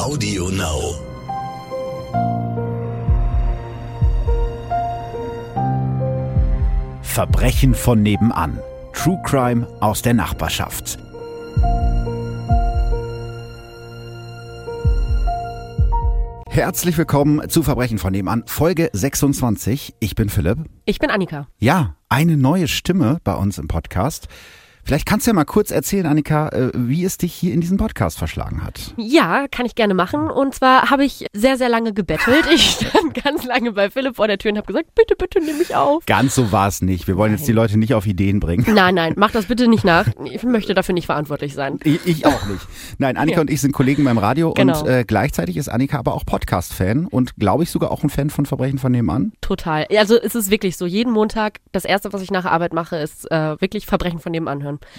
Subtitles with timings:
[0.00, 0.94] Audio Now.
[7.02, 8.58] Verbrechen von nebenan.
[8.94, 10.98] True Crime aus der Nachbarschaft.
[16.48, 19.96] Herzlich willkommen zu Verbrechen von nebenan, Folge 26.
[20.00, 20.60] Ich bin Philipp.
[20.86, 21.46] Ich bin Annika.
[21.58, 24.28] Ja, eine neue Stimme bei uns im Podcast.
[24.84, 27.76] Vielleicht kannst du ja mal kurz erzählen, Annika, äh, wie es dich hier in diesen
[27.76, 28.94] Podcast verschlagen hat.
[28.96, 30.30] Ja, kann ich gerne machen.
[30.30, 32.44] Und zwar habe ich sehr, sehr lange gebettelt.
[32.52, 35.58] Ich stand ganz lange bei Philipp vor der Tür und habe gesagt, bitte, bitte nimm
[35.58, 36.06] mich auf.
[36.06, 37.06] Ganz so war es nicht.
[37.08, 38.64] Wir wollen jetzt die Leute nicht auf Ideen bringen.
[38.74, 40.06] Nein, nein, mach das bitte nicht nach.
[40.24, 41.78] Ich möchte dafür nicht verantwortlich sein.
[41.84, 42.66] Ich, ich auch nicht.
[42.98, 43.40] Nein, Annika Ja.
[43.42, 44.80] und ich sind Kollegen beim Radio Genau.
[44.80, 48.30] und äh, gleichzeitig ist Annika aber auch Podcast-Fan und glaube ich sogar auch ein Fan
[48.30, 49.32] von Verbrechen von nebenan.
[49.40, 49.86] Total.
[49.96, 53.30] Also es ist wirklich so, jeden Montag, das Erste, was ich nach Arbeit mache, ist
[53.30, 54.48] äh, wirklich Verbrechen von dem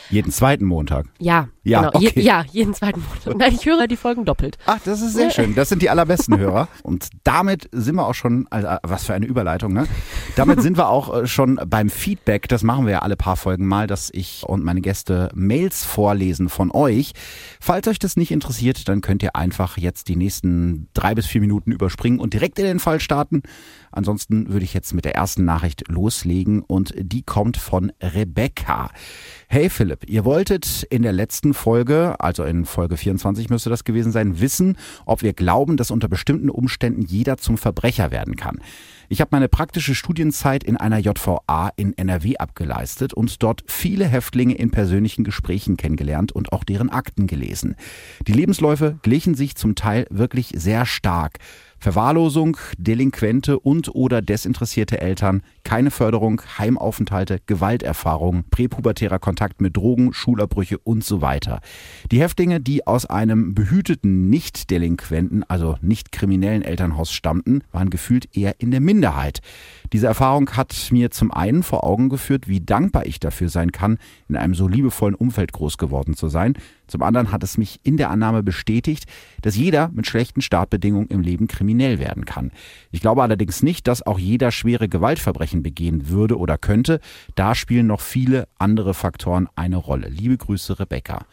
[0.09, 1.05] Jeden zweiten Montag.
[1.19, 1.99] Ja, Ja, genau.
[1.99, 2.21] Je, okay.
[2.21, 3.35] ja, jeden zweiten Montag.
[3.37, 4.57] Nein, ich höre die Folgen doppelt.
[4.65, 5.53] Ach, das ist sehr schön.
[5.53, 6.67] Das sind die allerbesten Hörer.
[6.81, 9.87] Und damit sind wir auch schon, also, was für eine Überleitung, ne?
[10.35, 12.47] Damit sind wir auch äh, schon beim Feedback.
[12.47, 16.49] Das machen wir ja alle paar Folgen mal, dass ich und meine Gäste Mails vorlesen
[16.49, 17.13] von euch.
[17.59, 21.41] Falls euch das nicht interessiert, dann könnt ihr einfach jetzt die nächsten drei bis vier
[21.41, 23.43] Minuten überspringen und direkt in den Fall starten.
[23.91, 28.89] Ansonsten würde ich jetzt mit der ersten Nachricht loslegen und die kommt von Rebecca.
[29.47, 34.11] Hey Philipp, ihr wolltet in der letzten Folge, also in Folge 24 müsste das gewesen
[34.11, 38.59] sein, wissen, ob wir glauben, dass unter bestimmten Umständen jeder zum Verbrecher werden kann.
[39.09, 44.55] Ich habe meine praktische Studienzeit in einer JVA in NRW abgeleistet und dort viele Häftlinge
[44.55, 47.75] in persönlichen Gesprächen kennengelernt und auch deren Akten gelesen.
[48.25, 51.39] Die Lebensläufe glichen sich zum Teil wirklich sehr stark.
[51.81, 60.77] Verwahrlosung, Delinquente und oder desinteressierte Eltern, keine Förderung, Heimaufenthalte, Gewalterfahrung, präpubertärer Kontakt mit Drogen, Schulabbrüche
[60.77, 61.59] und so weiter.
[62.11, 68.61] Die Häftlinge, die aus einem behüteten Nicht-Delinquenten, also nicht kriminellen Elternhaus stammten, waren gefühlt eher
[68.61, 69.41] in der Minderheit.
[69.91, 73.97] Diese Erfahrung hat mir zum einen vor Augen geführt, wie dankbar ich dafür sein kann,
[74.29, 76.53] in einem so liebevollen Umfeld groß geworden zu sein.
[76.91, 79.05] Zum anderen hat es mich in der Annahme bestätigt,
[79.41, 82.51] dass jeder mit schlechten Startbedingungen im Leben kriminell werden kann.
[82.91, 86.99] Ich glaube allerdings nicht, dass auch jeder schwere Gewaltverbrechen begehen würde oder könnte.
[87.35, 90.09] Da spielen noch viele andere Faktoren eine Rolle.
[90.09, 91.25] Liebe Grüße, Rebecca.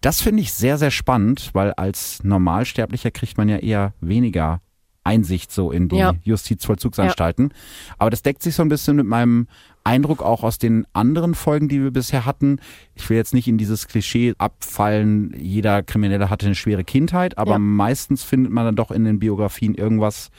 [0.00, 4.62] Das finde ich sehr, sehr spannend, weil als Normalsterblicher kriegt man ja eher weniger
[5.04, 6.14] Einsicht so in die Ja.
[6.22, 7.52] Justizvollzugsanstalten.
[7.98, 9.46] Aber das deckt sich so ein bisschen mit meinem
[9.86, 12.58] Eindruck auch aus den anderen Folgen, die wir bisher hatten.
[12.94, 17.52] Ich will jetzt nicht in dieses Klischee abfallen, jeder Kriminelle hatte eine schwere Kindheit, aber
[17.52, 17.58] Ja.
[17.58, 20.30] meistens findet man dann doch in den Biografien irgendwas,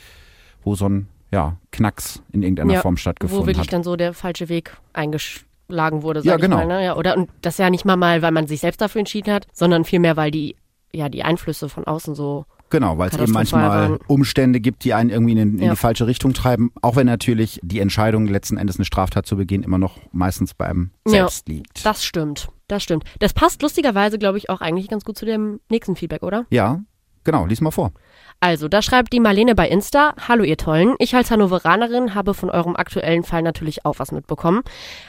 [0.63, 3.73] wo so ein ja, Knacks in irgendeiner Ja, Form Wo stattgefunden wirklich hat.
[3.73, 6.57] dann so der falsche Weg eingeschlagen wurde, sag Ja, ich genau.
[6.57, 6.67] mal.
[6.67, 6.83] Ne?
[6.85, 9.47] Ja, oder und das ja nicht mal mal, weil man sich selbst dafür entschieden hat,
[9.53, 10.55] sondern vielmehr, weil die
[10.93, 13.99] ja die Einflüsse von außen so Genau, weil es eben manchmal waren.
[14.07, 15.69] Umstände gibt, die einen irgendwie in, in Ja.
[15.71, 19.63] die falsche Richtung treiben, auch wenn natürlich die Entscheidung, letzten Endes eine Straftat zu begehen,
[19.63, 21.11] immer noch meistens beim Ja.
[21.11, 21.85] Selbst liegt.
[21.85, 23.05] Das stimmt, das stimmt.
[23.19, 26.45] Das passt lustigerweise, glaube ich, auch eigentlich ganz gut zu dem nächsten Feedback, oder?
[26.49, 26.81] Ja,
[27.23, 27.91] genau, lies mal vor.
[28.39, 32.51] Also, da schreibt die Marlene bei Insta, Hallo ihr Tollen, ich als Hannoveranerin habe von
[32.51, 34.61] eurem aktuellen Fall natürlich auch was mitbekommen,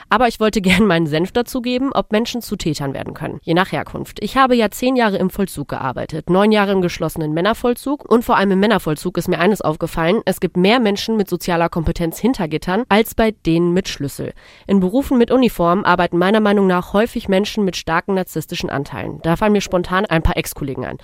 [0.09, 3.71] aber ich wollte gern meinen Senf dazugeben, ob Menschen zu Tätern werden können, je nach
[3.71, 4.23] Herkunft.
[4.23, 8.39] Ich habe ja zehn Jahre im Vollzug gearbeitet, neun Jahre im geschlossenen Männervollzug und vor
[8.39, 12.49] allem im Männervollzug ist mir eines aufgefallen, es gibt mehr Menschen mit sozialer Kompetenz hinter
[12.49, 14.33] Gittern als bei denen mit Schlüssel.
[14.67, 19.21] In Berufen mit Uniform arbeiten meiner Meinung nach häufig Menschen mit starken narzisstischen Anteilen.
[19.23, 20.99] Da fallen mir spontan ein paar Ex-Kollegen ein.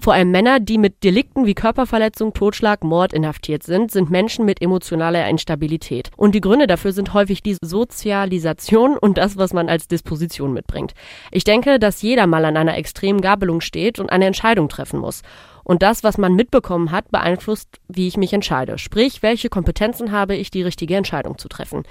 [0.00, 4.62] Vor allem Männer, die mit Delikten wie Körperverletzung, Totschlag, Mord inhaftiert sind, sind Menschen mit
[4.62, 6.10] emotionaler Instabilität.
[6.16, 10.94] Und die Gründe dafür sind häufig die Sozialisation und das, was man als Disposition mitbringt.
[11.32, 15.22] Ich denke, dass jeder mal an einer extremen Gabelung steht und eine Entscheidung treffen muss.
[15.68, 18.78] Und das, was man mitbekommen hat, beeinflusst, wie ich mich entscheide.
[18.78, 21.82] Sprich, welche Kompetenzen habe ich, die richtige Entscheidung zu treffen.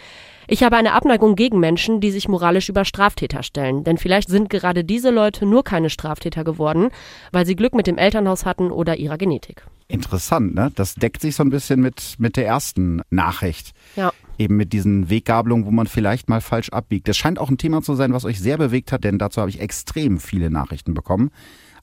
[0.47, 3.83] Ich habe eine Abneigung gegen Menschen, die sich moralisch über Straftäter stellen.
[3.83, 6.89] Denn vielleicht sind gerade diese Leute nur keine Straftäter geworden,
[7.31, 9.63] weil sie Glück mit dem Elternhaus hatten oder ihrer Genetik.
[9.87, 10.71] Interessant, ne?
[10.73, 13.73] Das deckt sich so ein bisschen mit, mit der ersten Nachricht.
[13.95, 14.11] Ja.
[14.39, 17.07] Eben mit diesen Weggabelungen, wo man vielleicht mal falsch abbiegt.
[17.07, 19.51] Das scheint auch ein Thema zu sein, was euch sehr bewegt hat, denn dazu habe
[19.51, 21.29] ich extrem viele Nachrichten bekommen.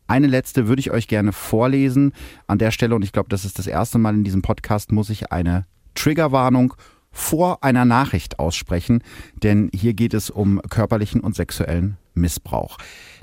[0.06, 2.12] Eine letzte würde ich euch gerne vorlesen.
[2.46, 5.10] An der Stelle, und ich glaube, das ist das erste Mal in diesem Podcast, muss
[5.10, 6.74] ich eine Triggerwarnung
[7.10, 9.02] vor einer Nachricht aussprechen,
[9.42, 12.76] denn hier geht es um körperlichen und sexuellen Missbrauch.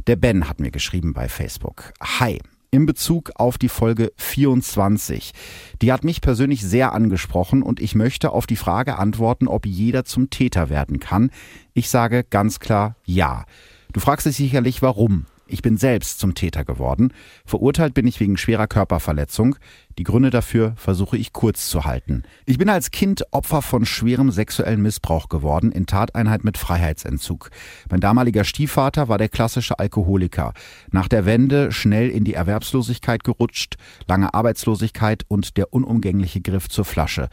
[0.07, 1.93] Der Ben hat mir geschrieben bei Facebook.
[2.01, 2.39] Hi.
[2.73, 5.33] In Bezug auf die Folge 24.
[5.81, 10.05] Die hat mich persönlich sehr angesprochen und ich möchte auf die Frage antworten, ob jeder
[10.05, 11.31] zum Täter werden kann.
[11.73, 13.43] Ich sage ganz klar ja.
[13.91, 15.25] Du fragst dich sicherlich, warum.
[15.51, 17.13] Ich bin selbst zum Täter geworden.
[17.45, 19.57] Verurteilt bin ich wegen schwerer Körperverletzung.
[19.97, 22.23] Die Gründe dafür versuche ich kurz zu halten.
[22.45, 27.49] Ich bin als Kind Opfer von schwerem sexuellen Missbrauch geworden, in Tateinheit mit Freiheitsentzug.
[27.89, 30.53] Mein damaliger Stiefvater war der klassische Alkoholiker.
[30.89, 33.75] Nach der Wende schnell in die Erwerbslosigkeit gerutscht,
[34.07, 37.27] lange Arbeitslosigkeit und der unumgängliche Griff zur Flasche.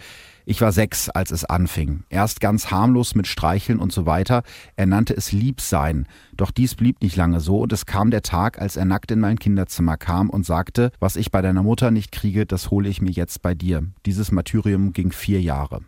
[0.50, 2.04] Ich war sechs, als es anfing.
[2.08, 4.44] Erst ganz harmlos mit Streicheln und so weiter.
[4.76, 6.06] Er nannte es Liebsein.
[6.38, 9.20] Doch dies blieb nicht lange so und es kam der Tag, als er nackt in
[9.20, 13.02] mein Kinderzimmer kam und sagte, was ich bei deiner Mutter nicht kriege, das hole ich
[13.02, 13.82] mir jetzt bei dir.
[14.06, 15.82] Dieses Martyrium ging vier Jahre.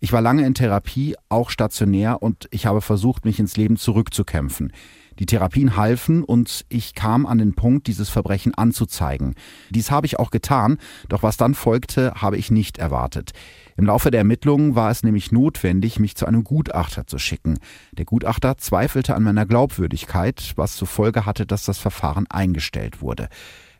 [0.00, 4.70] Ich war lange in Therapie, auch stationär, und ich habe versucht, mich ins Leben zurückzukämpfen.
[5.18, 9.34] Die Therapien halfen und ich kam an den Punkt, dieses Verbrechen anzuzeigen.
[9.70, 13.32] Dies habe ich auch getan, doch was dann folgte, habe ich nicht erwartet.
[13.78, 17.60] Im Laufe der Ermittlungen war es nämlich notwendig, mich zu einem Gutachter zu schicken.
[17.92, 23.28] Der Gutachter zweifelte an meiner Glaubwürdigkeit, was zur Folge hatte, dass das Verfahren eingestellt wurde.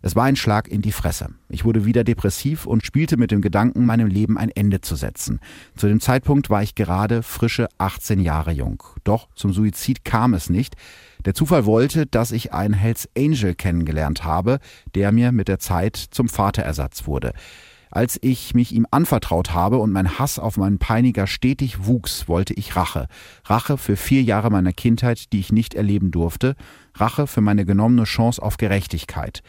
[0.00, 1.30] Es war ein Schlag in die Fresse.
[1.48, 5.40] Ich wurde wieder depressiv und spielte mit dem Gedanken, meinem Leben ein Ende zu setzen.
[5.74, 8.80] Zu dem Zeitpunkt war ich gerade frische 18 Jahre jung.
[9.02, 10.76] Doch zum Suizid kam es nicht.
[11.24, 14.60] Der Zufall wollte, dass ich einen Hells Angel kennengelernt habe,
[14.94, 17.32] der mir mit der Zeit zum Vaterersatz wurde.
[17.90, 22.54] Als ich mich ihm anvertraut habe und mein Hass auf meinen Peiniger stetig wuchs, wollte
[22.54, 23.08] ich Rache.
[23.44, 26.54] Rache für vier Jahre meiner Kindheit, die ich nicht erleben durfte.
[26.94, 29.42] Rache für meine genommene Chance auf Gerechtigkeit.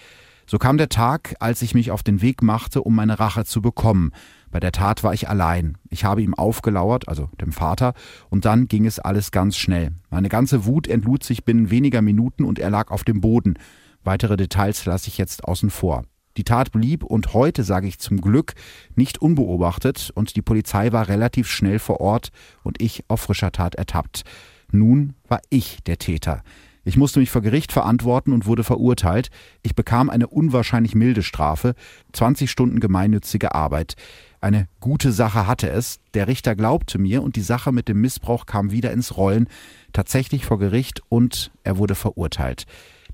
[0.45, 3.61] So kam der Tag, als ich mich auf den Weg machte, um meine Rache zu
[3.61, 4.11] bekommen.
[4.49, 5.77] Bei der Tat war ich allein.
[5.89, 7.93] Ich habe ihm aufgelauert, also dem Vater,
[8.31, 9.91] und dann ging es alles ganz schnell.
[10.09, 13.59] Meine ganze Wut entlud sich binnen weniger Minuten und er lag auf dem Boden.
[14.03, 16.05] Weitere Details lasse ich jetzt außen vor.
[16.37, 18.53] Die Tat blieb und heute, sage ich zum Glück,
[18.95, 22.29] nicht unbeobachtet und die Polizei war relativ schnell vor Ort
[22.63, 24.23] und ich auf frischer Tat ertappt.
[24.71, 26.43] Nun war ich der Täter.
[26.85, 29.29] Ich musste mich vor Gericht verantworten und wurde verurteilt.
[29.61, 31.75] Ich bekam eine unwahrscheinlich milde Strafe,
[32.13, 33.95] 20 Stunden gemeinnützige Arbeit.
[34.41, 35.99] Eine gute Sache hatte es.
[36.13, 39.47] Der Richter glaubte mir und die Sache mit dem Missbrauch kam wieder ins Rollen,
[39.91, 42.65] tatsächlich vor Gericht und er wurde verurteilt.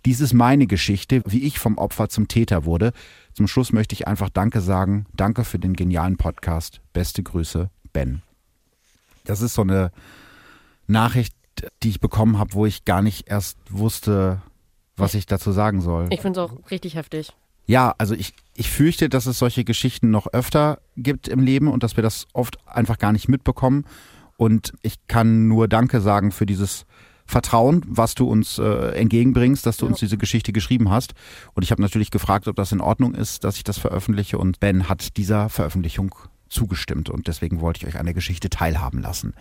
[0.06, 2.94] Dies ist meine Geschichte, wie ich vom Opfer zum Täter wurde.
[3.34, 5.07] Zum Schluss möchte ich einfach Danke sagen.
[5.16, 6.80] Danke für den genialen Podcast.
[6.94, 8.22] Beste Grüße, Ben.
[9.24, 9.92] Das ist so eine
[10.86, 11.36] Nachricht,
[11.81, 14.44] die ich bekommen habe, wo ich gar nicht erst wusste,
[14.96, 16.07] was ich dazu sagen soll.
[16.12, 17.34] Ich finde es auch richtig heftig.
[17.66, 21.81] Ja, also ich, ich fürchte, dass es solche Geschichten noch öfter gibt im Leben und
[21.81, 23.86] dass wir das oft einfach gar nicht mitbekommen.
[24.38, 26.86] Und ich kann nur Danke sagen für dieses
[27.25, 29.92] Vertrauen, was du uns äh, entgegenbringst, dass du ja.
[29.92, 31.13] uns diese Geschichte geschrieben hast.
[31.54, 34.38] Und ich habe natürlich gefragt, ob das in Ordnung ist, dass ich das veröffentliche.
[34.38, 36.13] Und Ben hat dieser Veröffentlichung
[36.50, 37.10] zugestimmt.
[37.10, 39.33] Und deswegen wollte ich euch an der Geschichte teilhaben lassen.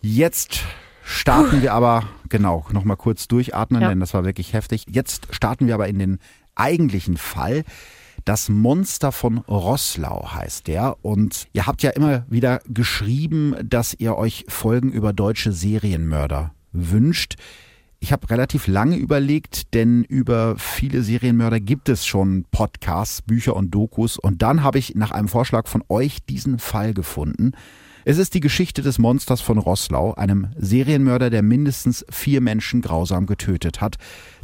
[0.00, 0.60] Jetzt
[1.04, 3.88] starten wir aber, genau, nochmal kurz durchatmen, ja.
[3.88, 4.84] denn das war wirklich heftig.
[4.88, 6.18] Jetzt starten wir aber in den
[6.54, 7.64] eigentlichen Fall.
[8.24, 10.96] Das Monster von Rosslau heißt der.
[11.02, 17.36] Und ihr habt ja immer wieder geschrieben, dass ihr euch Folgen über deutsche Serienmörder wünscht.
[18.00, 23.72] Ich habe relativ lange überlegt, denn über viele Serienmörder gibt es schon Podcasts, Bücher und
[23.72, 24.18] Dokus.
[24.18, 27.52] Und dann habe ich nach einem Vorschlag von euch diesen Fall gefunden.
[28.04, 33.26] Es ist die Geschichte des Monsters von Rosslau, einem Serienmörder, der mindestens vier Menschen grausam
[33.26, 33.96] getötet hat.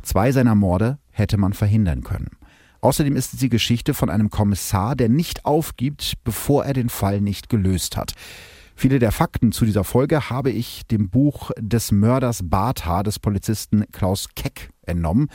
[0.02, 2.32] Zwei seiner Morde hätte man verhindern können.
[2.80, 7.22] Außerdem ist es die Geschichte von einem Kommissar, der nicht aufgibt, bevor er den Fall
[7.22, 8.12] nicht gelöst hat.
[8.74, 13.84] Viele der Fakten zu dieser Folge habe ich dem Buch des Mörders Bartha des Polizisten
[13.92, 15.28] Klaus Keck entnommen.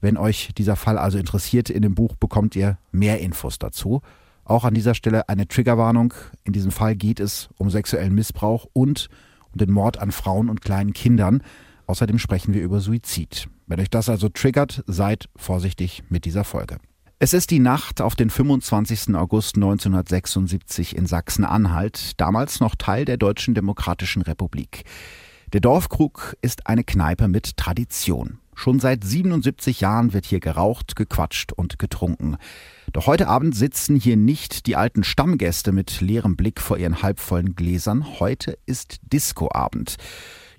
[0.00, 4.02] Wenn euch dieser Fall also interessiert, in dem Buch bekommt ihr mehr Infos dazu.
[4.44, 6.12] Auch an dieser Stelle eine Triggerwarnung.
[6.42, 9.08] In diesem Fall geht es um sexuellen Missbrauch und
[9.52, 11.42] um den Mord an Frauen und kleinen Kindern.
[11.86, 13.48] Außerdem sprechen wir über Suizid.
[13.66, 16.78] Wenn euch das also triggert, seid vorsichtig mit dieser Folge.
[17.24, 19.14] Es ist die Nacht auf den 25.
[19.14, 24.82] August 1976 in Sachsen-Anhalt, damals noch Teil der Deutschen Demokratischen Republik.
[25.52, 28.40] Der Dorfkrug ist eine Kneipe mit Tradition.
[28.56, 32.38] Schon seit 77 Jahren wird hier geraucht, gequatscht und getrunken.
[32.92, 37.54] Doch heute Abend sitzen hier nicht die alten Stammgäste mit leerem Blick vor ihren halbvollen
[37.54, 38.18] Gläsern.
[38.18, 39.94] Heute ist Discoabend.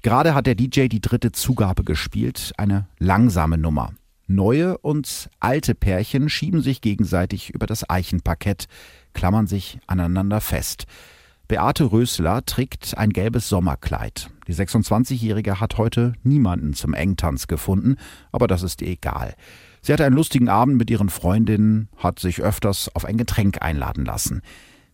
[0.02, 3.92] Gerade hat der DJ die dritte Zugabe gespielt, eine langsame Nummer.
[4.28, 8.66] Neue und alte Pärchen schieben sich gegenseitig über das Eichenparkett,
[9.14, 10.86] klammern sich aneinander fest.
[11.50, 14.30] Beate Rösler trägt ein gelbes Sommerkleid.
[14.48, 17.98] Die 26-Jährige hat heute niemanden zum Engtanz gefunden,
[18.32, 19.36] aber das ist ihr egal.
[19.82, 24.06] Sie hatte einen lustigen Abend mit ihren Freundinnen, hat sich öfters auf ein Getränk einladen
[24.06, 24.42] lassen.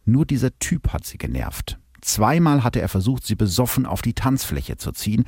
[0.05, 1.77] Nur dieser Typ hat sie genervt.
[2.01, 5.25] Zweimal hatte er versucht, sie besoffen auf die Tanzfläche zu ziehen,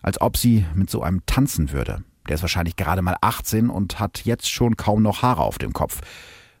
[0.00, 2.02] als ob sie mit so einem tanzen würde.
[2.28, 5.72] Der ist wahrscheinlich gerade mal 18 und hat jetzt schon kaum noch Haare auf dem
[5.72, 6.00] Kopf.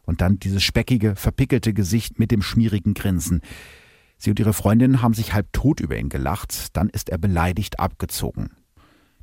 [0.04, 3.40] Und dann dieses speckige, verpickelte Gesicht mit dem schmierigen Grinsen.
[4.18, 7.80] Sie und ihre Freundin haben sich halb tot über ihn gelacht, dann ist er beleidigt
[7.80, 8.50] abgezogen.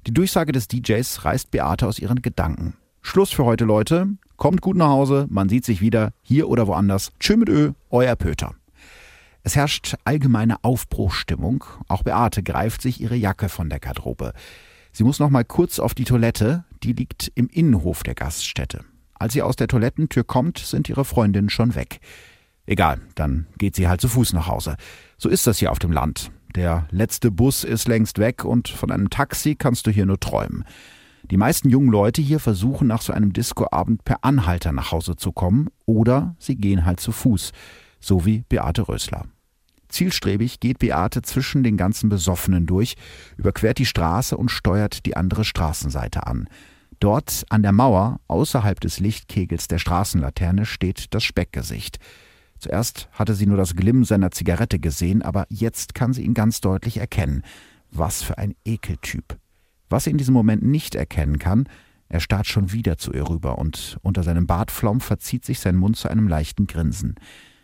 [0.08, 2.76] Die Durchsage des DJs reißt Beate aus ihren Gedanken.
[3.02, 4.08] Schluss für heute, Leute.
[4.38, 7.12] Kommt gut nach Hause, man sieht sich wieder, hier oder woanders.
[7.20, 8.56] Tschö mit Ö, euer Pöter.
[9.44, 11.64] Es herrscht allgemeine Aufbruchstimmung.
[11.88, 14.34] Auch Beate greift sich ihre Jacke von der Garderobe.
[14.92, 18.84] Sie muss noch mal kurz auf die Toilette, die liegt im Innenhof der Gaststätte.
[19.14, 22.00] Als sie aus der Toilettentür kommt, sind ihre Freundinnen schon weg.
[22.66, 24.78] Egal, dann geht sie halt zu Fuß nach Hause.
[25.18, 26.32] So ist das hier auf dem Land.
[26.56, 30.64] Der letzte Bus ist längst weg und von einem Taxi kannst du hier nur träumen.
[31.30, 35.32] Die meisten jungen Leute hier versuchen nach so einem Discoabend per Anhalter nach Hause zu
[35.32, 37.52] kommen oder sie gehen halt zu Fuß,
[38.00, 39.26] so wie Beate Rösler.
[39.90, 42.96] Zielstrebig geht Beate zwischen den ganzen Besoffenen durch,
[43.38, 46.48] überquert die Straße und steuert die andere Straßenseite an.
[47.00, 51.98] Dort an der Mauer, außerhalb des Lichtkegels der Straßenlaterne, steht das Speckgesicht.
[52.60, 56.60] Zuerst hatte sie nur das Glimm seiner Zigarette gesehen, aber jetzt kann sie ihn ganz
[56.60, 57.44] deutlich erkennen.
[57.90, 59.38] Was für ein Ekeltyp.
[59.90, 61.68] Was sie in diesem Moment nicht erkennen kann,
[62.10, 65.96] er starrt schon wieder zu ihr rüber und unter seinem Bartflaum verzieht sich sein Mund
[65.96, 67.16] zu einem leichten Grinsen.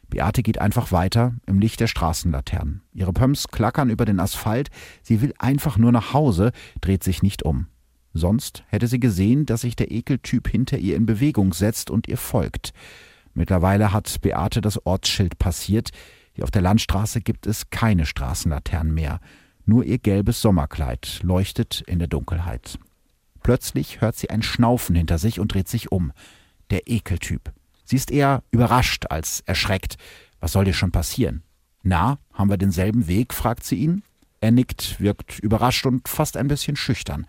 [0.10, 2.82] Beate geht einfach weiter im Licht der Straßenlaternen.
[2.94, 4.70] Ihre Pumps klackern über den Asphalt,
[5.02, 7.68] sie will einfach nur nach Hause, dreht sich nicht um.
[8.14, 12.18] Sonst hätte sie gesehen, dass sich der Ekeltyp hinter ihr in Bewegung setzt und ihr
[12.18, 12.72] folgt.
[13.34, 15.90] Mittlerweile hat Beate das Ortsschild passiert.
[16.34, 19.20] Hier auf der Landstraße gibt es keine Straßenlaternen mehr.
[19.66, 22.80] Nur ihr gelbes Sommerkleid leuchtet in der Dunkelheit.
[23.44, 26.14] Plötzlich hört sie ein Schnaufen hinter sich und dreht sich um.
[26.70, 27.52] Der Ekeltyp.
[27.86, 29.96] Sie ist eher überrascht als erschreckt.
[30.40, 31.44] Was soll dir schon passieren?
[31.84, 33.34] Na, haben wir denselben Weg?
[33.34, 34.04] fragt sie ihn.
[34.42, 37.26] Er nickt, wirkt überrascht und fast ein bisschen schüchtern.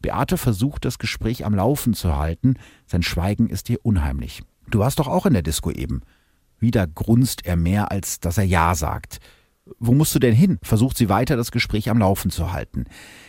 [0.00, 2.54] Beate versucht, das Gespräch am Laufen zu halten.
[2.86, 4.42] Sein Schweigen ist ihr unheimlich.
[4.68, 6.02] Du warst doch auch in der Disco eben.
[6.58, 9.18] Wieder grunzt er mehr, als dass er Ja sagt.
[9.78, 10.58] Wo musst du denn hin?
[10.62, 12.84] versucht sie weiter, das Gespräch am Laufen zu halten.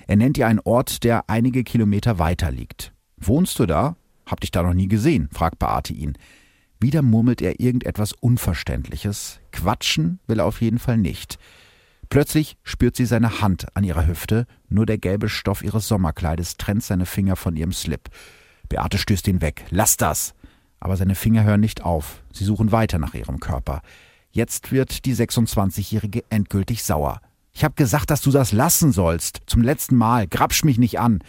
[0.07, 2.93] Er nennt ihr einen Ort, der einige Kilometer weiter liegt.
[3.17, 3.95] Wohnst du da?
[4.25, 6.17] Hab dich da noch nie gesehen, fragt Beate ihn.
[6.81, 9.41] Wieder murmelt er irgendetwas Unverständliches.
[9.51, 11.37] Quatschen will er auf jeden Fall nicht.
[12.09, 16.83] Plötzlich spürt sie seine Hand an ihrer Hüfte, nur der gelbe Stoff ihres Sommerkleides trennt
[16.83, 18.09] seine Finger von ihrem Slip.
[18.69, 19.65] Beate stößt ihn weg.
[19.71, 20.33] Lass das!
[20.79, 22.23] Aber seine Finger hören nicht auf.
[22.31, 23.81] Sie suchen weiter nach ihrem Körper.
[24.31, 27.19] Jetzt wird die 26-Jährige endgültig sauer.
[27.51, 29.41] Ich hab gesagt, dass du das lassen sollst.
[29.47, 30.27] Zum letzten Mal.
[30.27, 31.19] Grapsch mich nicht an.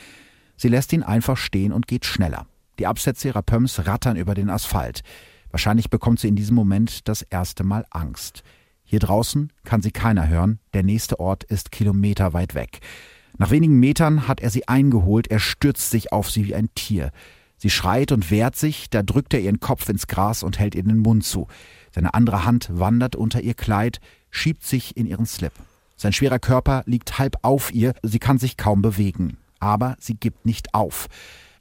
[0.57, 2.47] Sie lässt ihn einfach stehen und geht schneller.
[2.79, 5.03] Die Absätze ihrer Pumps rattern über den Asphalt.
[5.51, 8.43] Wahrscheinlich bekommt sie in diesem Moment das erste Mal Angst.
[8.85, 12.81] Hier draußen kann sie keiner hören, der nächste Ort ist kilometerweit weg.
[13.39, 17.11] Nach wenigen Metern hat er sie eingeholt, er stürzt sich auf sie wie ein Tier.
[17.57, 20.83] Sie schreit und wehrt sich, da drückt er ihren Kopf ins Gras und hält ihr
[20.83, 21.47] den Mund zu.
[21.95, 25.53] Seine andere Hand wandert unter ihr Kleid, schiebt sich in ihren Slip.
[25.97, 29.37] Sein schwerer Körper liegt halb auf ihr, sie kann sich kaum bewegen.
[29.59, 31.09] Aber sie gibt nicht auf.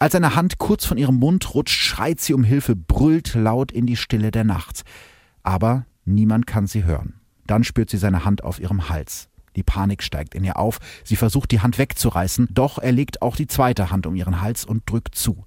[0.02, 3.86] Als seine Hand kurz von ihrem Mund rutscht, schreit sie um Hilfe, brüllt laut in
[3.86, 4.84] die Stille der Nacht.
[5.44, 7.16] Aber niemand kann sie hören.
[7.46, 9.28] Dann spürt sie seine Hand auf ihrem Hals.
[9.58, 10.80] Die Panik steigt in ihr auf.
[11.04, 14.64] Sie versucht, die Hand wegzureißen, doch er legt auch die zweite Hand um ihren Hals
[14.64, 15.46] und drückt zu.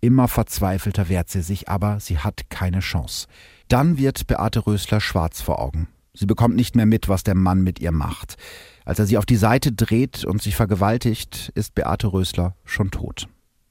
[0.00, 3.26] Immer verzweifelter wehrt sie sich, aber sie hat keine Chance.
[3.66, 5.88] Dann wird Beate Rösler schwarz vor Augen.
[6.14, 8.36] Sie bekommt nicht mehr mit, was der Mann mit ihr macht.
[8.84, 13.28] Als er sie auf die Seite dreht und sich vergewaltigt, ist Beate Rösler schon tot.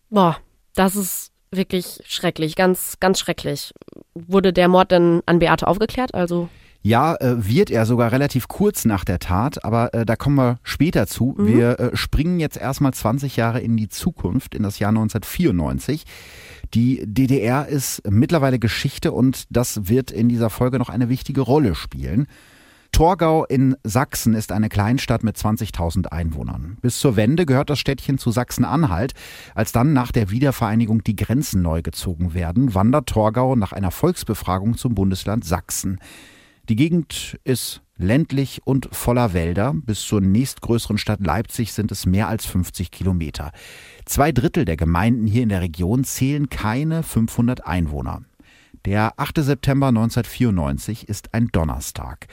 [0.10, 0.38] Boah,
[0.76, 3.74] das ist wirklich schrecklich, ganz, ganz schrecklich.
[4.14, 6.14] Wurde der Mord denn an Beate aufgeklärt?
[6.14, 6.50] Also
[6.82, 10.60] ja, äh, wird er sogar relativ kurz nach der Tat, aber äh, da kommen wir
[10.64, 11.36] später zu.
[11.38, 11.48] Mhm.
[11.48, 16.06] Wir äh, springen jetzt erstmal 20 Jahre in die Zukunft, in das Jahr 1994.
[16.74, 21.76] Die DDR ist mittlerweile Geschichte und das wird in dieser Folge noch eine wichtige Rolle
[21.76, 22.28] spielen.
[22.92, 26.78] Torgau in Sachsen ist eine Kleinstadt mit 20.000 Einwohnern.
[26.82, 29.14] Bis zur Wende gehört das Städtchen zu Sachsen-Anhalt.
[29.56, 34.78] Als dann nach der Wiedervereinigung die Grenzen neu gezogen werden, wandert Torgau nach einer Volksbefragung
[34.78, 36.00] zum Bundesland Sachsen.
[36.68, 39.74] Die Gegend ist ländlich und voller Wälder.
[39.74, 43.52] Bis zur nächstgrößeren Stadt Leipzig sind es mehr als 50 Kilometer.
[44.06, 48.22] Zwei Drittel der Gemeinden hier in der Region zählen keine 500 Einwohner.
[48.86, 49.44] Der 8.
[49.44, 52.28] September 1994 ist ein Donnerstag.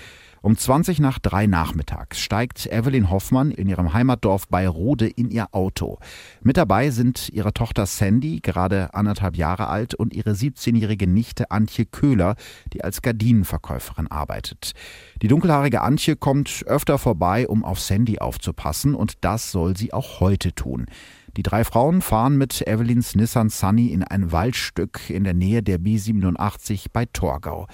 [0.47, 5.49] Um 20 nach drei nachmittags steigt Evelyn Hoffmann in ihrem Heimatdorf bei Rode in ihr
[5.51, 5.99] Auto.
[6.41, 11.85] Mit dabei sind ihre Tochter Sandy, gerade anderthalb Jahre alt, und ihre 17-jährige Nichte Antje
[11.85, 12.37] Köhler,
[12.73, 14.75] die als Gardinenverkäuferin arbeitet.
[15.21, 20.21] Die dunkelhaarige Antje kommt öfter vorbei, um auf Sandy aufzupassen, und das soll sie auch
[20.21, 20.87] heute tun.
[21.37, 25.81] Die drei Frauen fahren mit Evelyns Nissan Sunny in ein Waldstück in der Nähe der
[25.81, 27.67] B87 bei Torgau.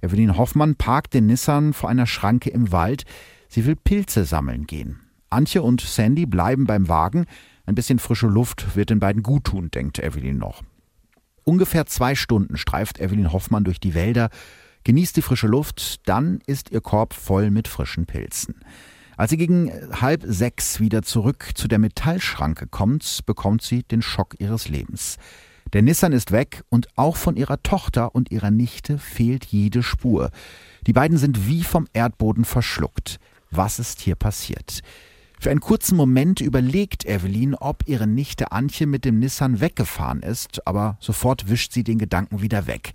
[0.00, 3.04] Evelyn Hoffmann parkt den Nissan vor einer Schranke im Wald.
[3.48, 5.00] Sie will Pilze sammeln gehen.
[5.30, 7.26] Antje und Sandy bleiben beim Wagen.
[7.66, 10.62] Ein bisschen frische Luft wird den beiden guttun, denkt Evelyn noch.
[11.44, 14.30] Ungefähr zwei Stunden streift Evelyn Hoffmann durch die Wälder,
[14.84, 18.60] genießt die frische Luft, dann ist ihr Korb voll mit frischen Pilzen.
[19.16, 24.36] Als sie gegen halb sechs wieder zurück zu der Metallschranke kommt, bekommt sie den Schock
[24.38, 25.16] ihres Lebens.
[25.74, 30.30] Der Nissan ist weg und auch von ihrer Tochter und ihrer Nichte fehlt jede Spur.
[30.86, 33.18] Die beiden sind wie vom Erdboden verschluckt.
[33.50, 34.80] Was ist hier passiert?
[35.38, 40.66] Für einen kurzen Moment überlegt Evelyn, ob ihre Nichte Antje mit dem Nissan weggefahren ist,
[40.66, 42.92] aber sofort wischt sie den Gedanken wieder weg.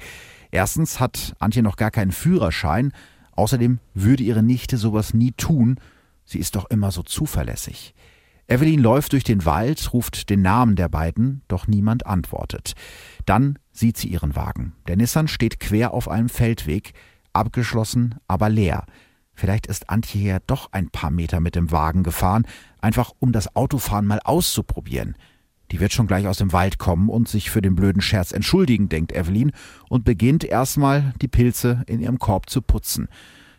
[0.51, 2.91] Erstens hat Antje noch gar keinen Führerschein,
[3.33, 5.79] außerdem würde ihre Nichte sowas nie tun,
[6.25, 7.93] sie ist doch immer so zuverlässig.
[8.53, 12.73] Evelyn läuft durch den Wald, ruft den Namen der beiden, doch niemand antwortet.
[13.25, 14.75] Dann sieht sie ihren Wagen.
[14.85, 16.93] Der Nissan steht quer auf einem Feldweg,
[17.33, 18.85] abgeschlossen, aber leer.
[19.33, 22.45] Vielleicht ist Antje ja doch ein paar Meter mit dem Wagen gefahren,
[22.79, 25.15] einfach um das Autofahren mal auszuprobieren.
[25.71, 28.87] Die wird schon gleich aus dem Wald kommen und sich für den blöden Scherz entschuldigen,
[28.87, 29.51] denkt Evelyn
[29.89, 33.07] und beginnt erstmal die Pilze in ihrem Korb zu putzen.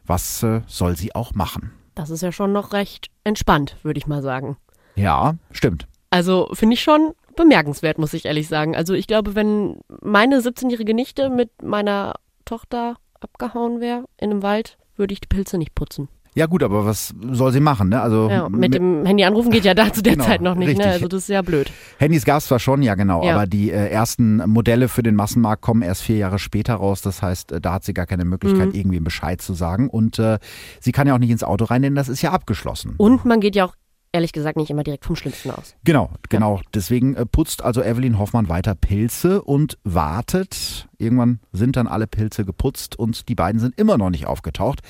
[0.06, 1.72] Was äh, soll sie auch machen?
[1.96, 4.56] Das ist ja schon noch recht entspannt, würde ich mal sagen.
[4.96, 5.86] Ja, stimmt.
[6.10, 8.76] Also finde ich schon bemerkenswert, muss ich ehrlich sagen.
[8.76, 14.76] Also ich glaube, wenn meine 17-jährige Nichte mit meiner Tochter abgehauen wäre in einem Wald,
[14.96, 16.08] würde ich die Pilze nicht putzen.
[16.36, 17.90] Ja gut, aber was soll sie machen?
[17.90, 18.00] Ne?
[18.00, 20.76] Also ja, mit dem Handy anrufen geht ja da zu der Genau, Zeit noch nicht.
[20.78, 20.84] Ne?
[20.84, 21.70] Also das ist ja blöd.
[21.98, 23.34] Handys gab es zwar schon, ja genau, Ja.
[23.36, 27.02] aber die äh, ersten Modelle für den Massenmarkt kommen erst vier Jahre später raus.
[27.02, 28.74] Das heißt, äh, da hat sie gar keine Möglichkeit, Mhm.
[28.74, 29.88] irgendwie Bescheid zu sagen.
[29.88, 30.38] Und äh,
[30.80, 32.94] sie kann ja auch nicht ins Auto rein, denn das ist ja abgeschlossen.
[32.96, 33.74] Und man geht ja auch
[34.14, 35.75] ehrlich gesagt nicht immer direkt vom Schlimmsten aus.
[35.83, 36.61] Genau, genau.
[36.73, 40.88] Deswegen äh, putzt also Evelyn Hoffmann weiter Pilze und wartet.
[40.99, 44.80] Irgendwann sind dann alle Pilze geputzt und die beiden sind immer noch nicht aufgetaucht.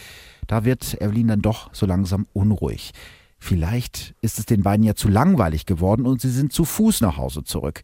[0.47, 2.93] Da wird Evelyn dann doch so langsam unruhig.
[3.39, 7.17] Vielleicht ist es den beiden ja zu langweilig geworden und sie sind zu Fuß nach
[7.17, 7.83] Hause zurück.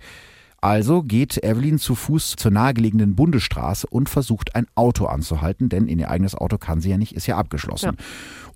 [0.60, 5.98] Also geht Evelyn zu Fuß zur nahegelegenen Bundesstraße und versucht ein Auto anzuhalten, denn in
[5.98, 7.96] ihr eigenes Auto kann sie ja nicht, ist ja abgeschlossen.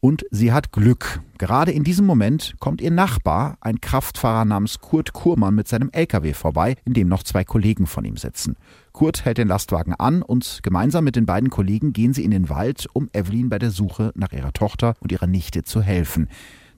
[0.01, 1.23] Und sie hat Glück.
[1.39, 6.35] Gerade in diesem Moment kommt ihr Nachbar, ein Kraftfahrer namens Kurt Kurmann, mit seinem LKW
[6.35, 8.57] vorbei, in dem noch zwei Kollegen von ihm sitzen.
[8.93, 12.51] Kurt hält den Lastwagen an und gemeinsam mit den beiden Kollegen gehen sie in den
[12.51, 16.29] Wald, um Evelyn bei der Suche nach ihrer Tochter und ihrer Nichte zu helfen.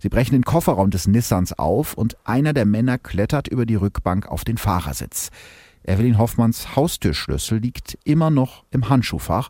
[0.06, 4.28] Sie brechen den Kofferraum des Nissans auf und einer der Männer klettert über die Rückbank
[4.28, 5.30] auf den Fahrersitz.
[5.82, 9.48] Evelyn Hoffmanns Haustürschlüssel liegt immer noch im Handschuhfach.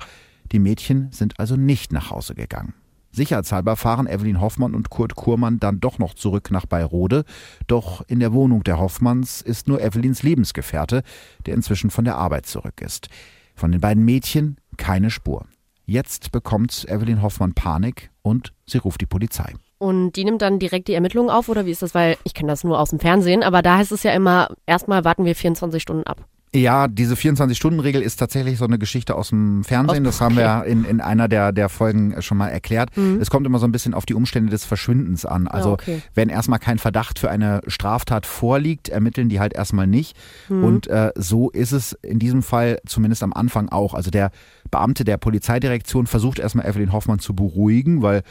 [0.53, 2.73] Die Mädchen sind also nicht nach Hause gegangen.
[3.13, 7.27] Sicherheitshalber fahren Evelyn Hoffmann und Kurt Kurmann dann doch noch zurück nach Bayrode.
[7.67, 11.03] Doch in der Wohnung der Hoffmanns ist nur Evelyns Lebensgefährte,
[11.45, 13.11] der inzwischen von der Arbeit zurück ist.
[13.55, 15.45] Von den beiden Mädchen keine Spur.
[15.85, 19.53] Jetzt bekommt Evelyn Hoffmann Panik und sie ruft die Polizei.
[19.79, 21.95] Und die nimmt dann direkt die Ermittlungen auf oder wie ist das?
[21.95, 25.05] Weil ich kenne das nur aus dem Fernsehen, aber da heißt es ja immer, erstmal
[25.05, 26.27] warten wir 24 Stunden ab.
[26.57, 30.05] Ja, diese 24-Stunden-Regel ist tatsächlich so eine Geschichte aus dem Fernsehen.
[30.05, 32.97] Das haben wir ja in, in einer der, der Folgen schon mal erklärt.
[32.97, 33.21] Mhm.
[33.21, 35.49] Es kommt immer so ein bisschen auf die Umstände des Verschwindens an.
[35.49, 36.03] Also Ja, okay.
[36.15, 40.17] wenn erstmal kein Verdacht für eine Straftat vorliegt, ermitteln die halt erstmal nicht.
[40.49, 40.65] Mhm.
[40.65, 43.93] Und äh, so ist es in diesem Fall zumindest am Anfang auch.
[43.93, 44.31] Also der
[44.71, 48.23] Beamte der Polizeidirektion versucht erstmal Evelyn Hoffmann zu beruhigen, weil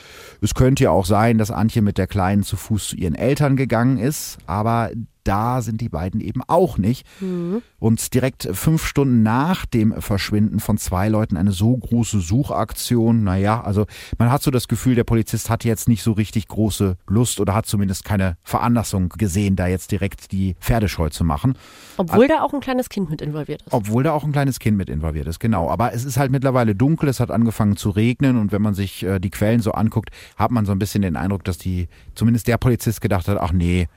[0.41, 3.55] es könnte ja auch sein, dass Antje mit der Kleinen zu Fuß zu ihren Eltern
[3.55, 4.39] gegangen ist.
[4.47, 4.89] Aber
[5.25, 7.05] da sind die beiden eben auch nicht.
[7.19, 7.61] Mhm.
[7.79, 13.61] Und direkt fünf Stunden nach dem Verschwinden von zwei Leuten eine so große Suchaktion, naja,
[13.61, 13.85] also
[14.17, 17.53] man hat so das Gefühl, der Polizist hat jetzt nicht so richtig große Lust oder
[17.53, 21.57] hat zumindest keine Veranlassung gesehen, da jetzt direkt die Pferdescheu zu machen.
[21.97, 23.73] Obwohl da auch ein kleines Kind mit involviert ist.
[23.73, 25.69] Obwohl da auch ein kleines Kind mit involviert ist, genau.
[25.69, 29.03] Aber es ist halt mittlerweile dunkel, es hat angefangen zu regnen und wenn man sich
[29.03, 32.47] äh, die Quellen so anguckt, hat man so ein bisschen den Eindruck, dass die, zumindest
[32.47, 33.87] der Polizist gedacht hat, ach nee,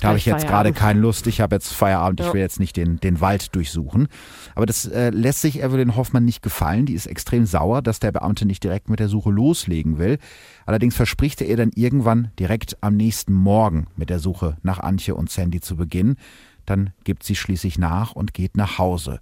[0.00, 2.32] da habe ich jetzt gerade keine Lust, ich habe jetzt Feierabend, ich Ja.
[2.34, 4.08] will jetzt nicht den, den Wald durchsuchen.
[4.54, 6.86] Aber das äh, lässt sich Evelyn Hoffmann nicht gefallen.
[6.86, 10.18] Die ist extrem sauer, dass der Beamte nicht direkt mit der Suche loslegen will.
[10.66, 15.14] Allerdings verspricht er ihr dann irgendwann direkt am nächsten Morgen mit der Suche nach Antje
[15.14, 16.16] und Sandy zu beginnen.
[16.64, 19.20] Dann gibt sie schließlich nach und geht nach Hause.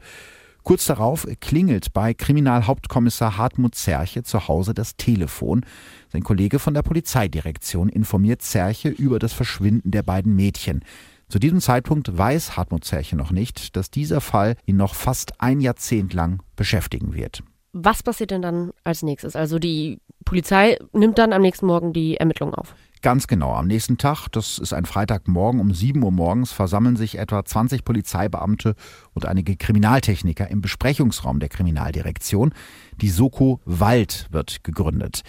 [0.64, 5.66] Kurz darauf klingelt bei Kriminalhauptkommissar Hartmut Zerche zu Hause das Telefon.
[6.10, 10.82] Sein Kollege von der Polizeidirektion informiert Zerche über das Verschwinden der beiden Mädchen.
[11.28, 15.60] Zu diesem Zeitpunkt weiß Hartmut Zerche noch nicht, dass dieser Fall ihn noch fast ein
[15.60, 17.42] Jahrzehnt lang beschäftigen wird.
[17.74, 19.36] Was passiert denn dann als nächstes?
[19.36, 22.74] Also die Polizei nimmt dann am nächsten Morgen die Ermittlungen auf.
[23.04, 23.52] Ganz genau.
[23.52, 27.84] Am nächsten Tag, das ist ein Freitagmorgen um 7 Uhr morgens, versammeln sich etwa 20
[27.84, 28.74] Polizeibeamte
[29.12, 32.54] und einige Kriminaltechniker im Besprechungsraum der Kriminaldirektion.
[33.02, 35.20] Die Soko Wald wird gegründet.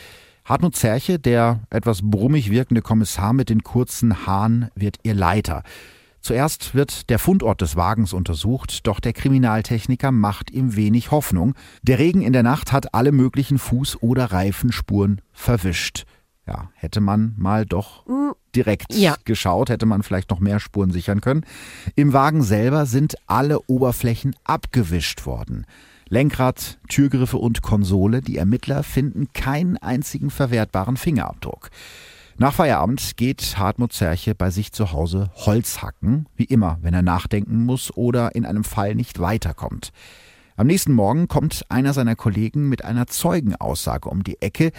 [0.45, 5.63] Hartmut Zerche, der etwas brummig wirkende Kommissar mit den kurzen Haaren, wird ihr Leiter.
[6.21, 11.55] Zuerst wird der Fundort des Wagens untersucht, doch der Kriminaltechniker macht ihm wenig Hoffnung.
[11.83, 16.05] Der Regen in der Nacht hat alle möglichen Fuß- oder Reifenspuren verwischt.
[16.47, 18.05] Ja, hätte man mal doch
[18.55, 19.15] direkt Ja.
[19.25, 21.45] geschaut, hätte man vielleicht noch mehr Spuren sichern können.
[21.95, 25.65] Im Wagen selber sind alle Oberflächen abgewischt worden.
[26.07, 31.71] Lenkrad, Türgriffe und Konsole, die Ermittler finden keinen einzigen verwertbaren Fingerabdruck.
[32.37, 37.01] Nach Feierabend geht Hartmut Zerche bei sich zu Hause Holz hacken, wie immer, wenn er
[37.01, 39.91] nachdenken muss oder in einem Fall nicht weiterkommt.
[40.57, 44.71] Am nächsten Morgen kommt einer seiner Kollegen mit einer Zeugenaussage um die Ecke,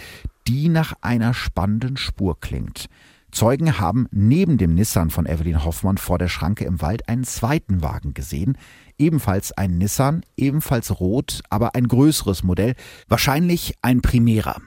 [0.47, 2.87] die nach einer spannenden Spur klingt.
[3.31, 7.83] Zeugen haben neben dem Nissan von Evelyn Hoffmann vor der Schranke im Wald einen zweiten
[7.83, 8.57] Wagen gesehen.
[8.97, 12.75] Ebenfalls ein Nissan, ebenfalls rot, aber ein größeres Modell,
[13.09, 14.61] wahrscheinlich ein Primera.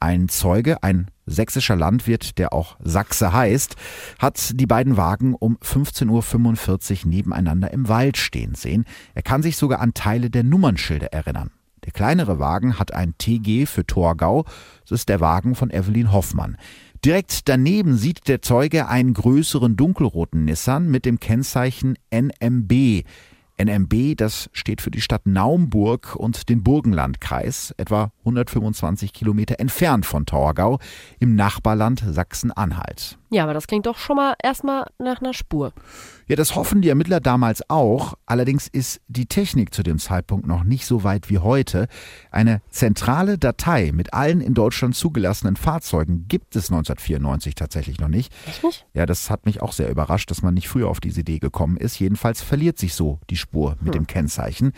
[0.00, 3.76] Ein Zeuge, ein sächsischer Landwirt, der auch Sachse heißt,
[4.18, 8.84] hat die beiden Wagen um 15.45 Uhr nebeneinander im Wald stehen sehen.
[9.14, 11.50] Er kann sich sogar an Teile der Nummernschilder erinnern.
[11.84, 14.44] Der kleinere Wagen hat ein TG für Torgau.
[14.82, 16.56] Das ist der Wagen von Evelyn Hoffmann.
[17.04, 23.04] Direkt daneben sieht der Zeuge einen größeren dunkelroten Nissan mit dem Kennzeichen NMB.
[23.62, 30.26] NMB, das steht für die Stadt Naumburg und den Burgenlandkreis, etwa 125 Kilometer entfernt von
[30.26, 30.80] Torgau
[31.20, 33.18] im Nachbarland Sachsen-Anhalt.
[33.34, 35.72] Ja, aber das klingt doch schon mal erstmal nach einer Spur.
[36.28, 38.14] Ja, das hoffen die Ermittler damals auch.
[38.26, 41.88] Allerdings ist die Technik zu dem Zeitpunkt noch nicht so weit wie heute.
[42.30, 48.32] Eine zentrale Datei mit allen in Deutschland zugelassenen Fahrzeugen gibt es 1994 tatsächlich noch nicht.
[48.46, 48.86] Echt nicht?
[48.94, 51.76] Ja, das hat mich auch sehr überrascht, dass man nicht früher auf diese Idee gekommen
[51.76, 51.98] ist.
[51.98, 54.72] Jedenfalls verliert sich so die Spur mit dem Kennzeichen.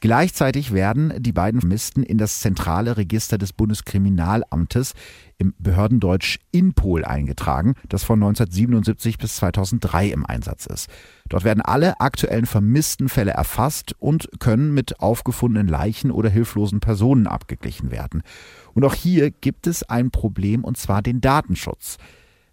[0.00, 4.92] Gleichzeitig werden die beiden Vermissten in das zentrale Register des Bundeskriminalamtes
[5.42, 10.88] im Behördendeutsch INPOL eingetragen, das von 1977 bis 2003 im Einsatz ist.
[11.28, 17.26] Dort werden alle aktuellen vermissten Fälle erfasst und können mit aufgefundenen Leichen oder hilflosen Personen
[17.26, 18.22] abgeglichen werden.
[18.72, 21.96] Und auch hier gibt es ein Problem, und zwar den Datenschutz.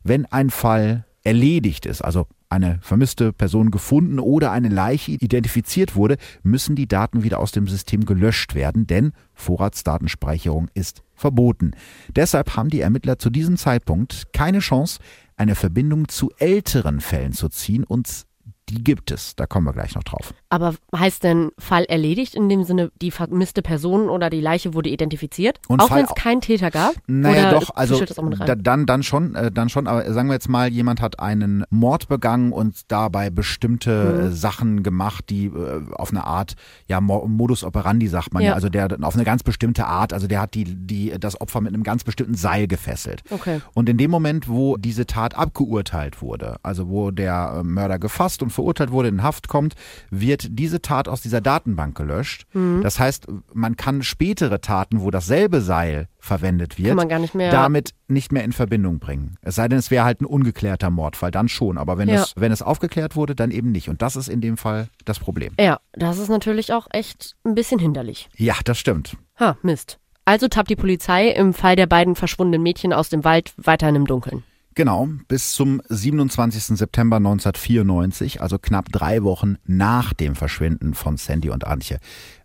[0.04, 6.18] Wenn ein Fall erledigt ist, also eine vermisste Person gefunden oder eine Leiche identifiziert wurde,
[6.42, 11.72] müssen die Daten wieder aus dem System gelöscht werden, denn Vorratsdatenspeicherung ist verboten.
[12.16, 15.00] Deshalb haben die Ermittler zu diesem Zeitpunkt keine Chance,
[15.36, 18.26] eine Verbindung zu älteren Fällen zu ziehen und
[18.70, 19.36] die gibt es.
[19.36, 20.34] Da kommen wir gleich noch drauf.
[20.52, 24.90] Aber heißt denn Fall erledigt in dem Sinne, die vermisste Person oder die Leiche wurde
[24.90, 25.60] identifiziert?
[25.68, 26.94] Und auch wenn es keinen Täter gab?
[27.06, 28.36] Naja, doch, also rein?
[28.46, 31.64] da, dann, dann schon, äh, dann schon, aber sagen wir jetzt mal, jemand hat einen
[31.70, 34.20] Mord begangen und dabei bestimmte Mhm.
[34.28, 36.56] äh, Sachen gemacht, die äh, auf eine Art,
[36.88, 38.50] ja, Mo Modus operandi sagt man ja.
[38.50, 38.56] Ja.
[38.56, 41.74] also der auf eine ganz bestimmte Art, also der hat die, die, das Opfer mit
[41.74, 43.22] einem ganz bestimmten Seil gefesselt.
[43.30, 43.62] Okay.
[43.74, 48.42] Und in dem Moment, wo diese Tat abgeurteilt wurde, also wo der äh, Mörder gefasst
[48.42, 49.76] und verurteilt wurde, in Haft kommt,
[50.10, 52.46] wird diese Tat aus dieser Datenbank gelöscht.
[52.54, 52.82] Mhm.
[52.84, 58.32] Das heißt, man kann spätere Taten, wo dasselbe Seil verwendet wird, nicht mehr- damit nicht
[58.32, 59.36] mehr in Verbindung bringen.
[59.42, 61.78] Es sei denn, es wäre halt ein ungeklärter Mordfall, dann schon.
[61.78, 62.24] Aber wenn, Ja.
[62.24, 63.90] es, wenn es aufgeklärt wurde, dann eben nicht.
[63.90, 65.54] Und das ist in dem Fall das Problem.
[65.60, 68.30] Ja, das ist natürlich auch echt ein bisschen hinderlich.
[68.36, 69.16] Ja, das stimmt.
[69.40, 70.00] Ha, Mist.
[70.26, 74.06] Also tappt die Polizei im Fall der beiden verschwundenen Mädchen aus dem Wald weiterhin im
[74.06, 74.44] Dunkeln.
[74.80, 76.78] Genau, bis zum 27.
[76.78, 82.00] September 1994, also knapp drei Wochen nach dem Verschwinden von Sandy und Antje.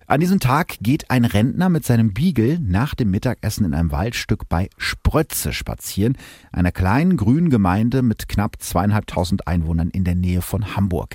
[0.09, 4.49] An diesem Tag geht ein Rentner mit seinem Beagle nach dem Mittagessen in einem Waldstück
[4.49, 6.19] bei Sprötze spazieren,
[6.51, 11.15] einer kleinen grünen Gemeinde mit knapp zweieinhalbtausend Einwohnern in der Nähe von Hamburg.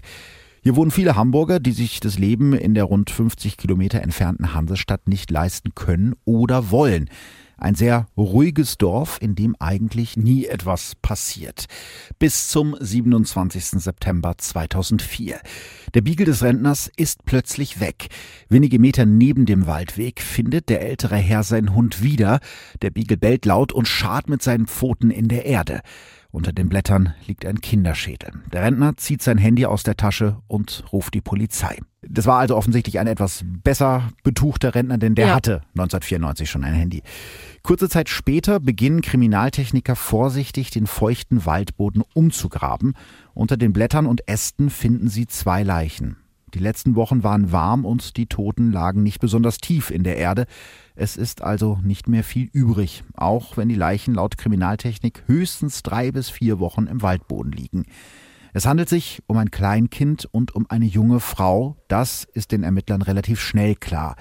[0.62, 5.10] Hier wohnen viele Hamburger, die sich das Leben in der rund 50 Kilometer entfernten Hansestadt
[5.10, 7.10] nicht leisten können oder wollen.
[7.60, 11.66] Ein sehr ruhiges Dorf, in dem eigentlich nie etwas passiert.
[12.18, 13.66] Bis zum 27.
[13.82, 15.40] September 2004.
[15.94, 18.08] Der Beagle des Rentners ist plötzlich weg.
[18.48, 22.40] Wenige Meter neben dem Waldweg findet der ältere Herr seinen Hund wieder.
[22.82, 25.82] Der Beagle bellt laut und schart mit seinen Pfoten in der Erde.
[26.32, 28.32] Unter den Blättern liegt ein Kinderschädel.
[28.54, 31.80] Der Rentner zieht sein Handy aus der Tasche und ruft die Polizei.
[32.08, 35.36] Das war also offensichtlich ein etwas besser betuchter Rentner, denn der Ja.
[35.36, 37.02] hatte 1994 schon ein Handy.
[37.64, 42.94] Kurze Zeit später beginnen Kriminaltechniker vorsichtig den feuchten Waldboden umzugraben.
[43.34, 46.18] Unter den Blättern und Ästen finden sie zwei Leichen.
[46.54, 50.46] Die letzten Wochen waren warm und die Toten lagen nicht besonders tief in der Erde.
[50.96, 56.12] Es ist also nicht mehr viel übrig, auch wenn die Leichen laut Kriminaltechnik höchstens drei
[56.12, 57.86] bis vier Wochen im Waldboden liegen.
[58.52, 63.04] Es handelt sich um ein Kleinkind und um eine junge Frau, das ist den Ermittlern
[63.04, 64.16] relativ schnell klar.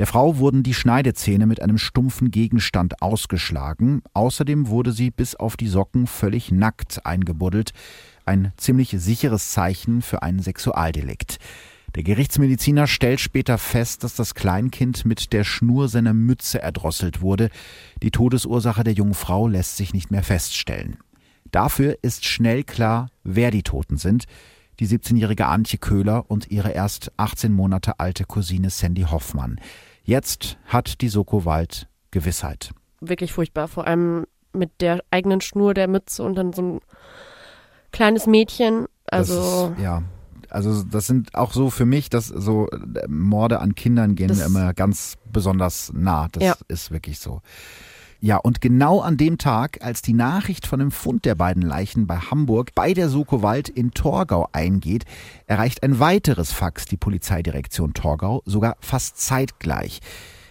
[0.00, 4.00] Der Frau wurden die Schneidezähne mit einem stumpfen Gegenstand ausgeschlagen.
[4.14, 7.74] Außerdem wurde sie bis auf die Socken völlig nackt eingebuddelt.
[8.24, 11.36] Ein ziemlich sicheres Zeichen für einen Sexualdelikt.
[11.96, 17.50] Der Gerichtsmediziner stellt später fest, dass das Kleinkind mit der Schnur seiner Mütze erdrosselt wurde.
[18.02, 20.96] Die Todesursache der jungen Frau lässt sich nicht mehr feststellen.
[21.50, 24.24] Dafür ist schnell klar, wer die Toten sind.
[24.78, 29.60] Die 17-jährige Antje Köhler und ihre erst 18 Monate alte Cousine Sandy Hoffmann.
[30.02, 32.72] Jetzt hat die Soko Wald Gewissheit.
[33.00, 36.80] Wirklich furchtbar, vor allem mit der eigenen Schnur der Mütze und dann so ein
[37.92, 38.86] kleines Mädchen.
[39.06, 40.02] Also ist, ja,
[40.50, 44.44] also das sind auch so für mich, dass so äh, Morde an Kindern gehen mir
[44.44, 46.28] immer ganz besonders nah.
[46.32, 46.54] Das ja.
[46.68, 47.40] ist wirklich so.
[48.22, 52.06] Ja, und genau an dem Tag, als die Nachricht von dem Fund der beiden Leichen
[52.06, 55.06] bei Hamburg bei der Soko Wald in Torgau eingeht,
[55.46, 60.00] erreicht ein weiteres Fax die Polizeidirektion Torgau, sogar fast zeitgleich.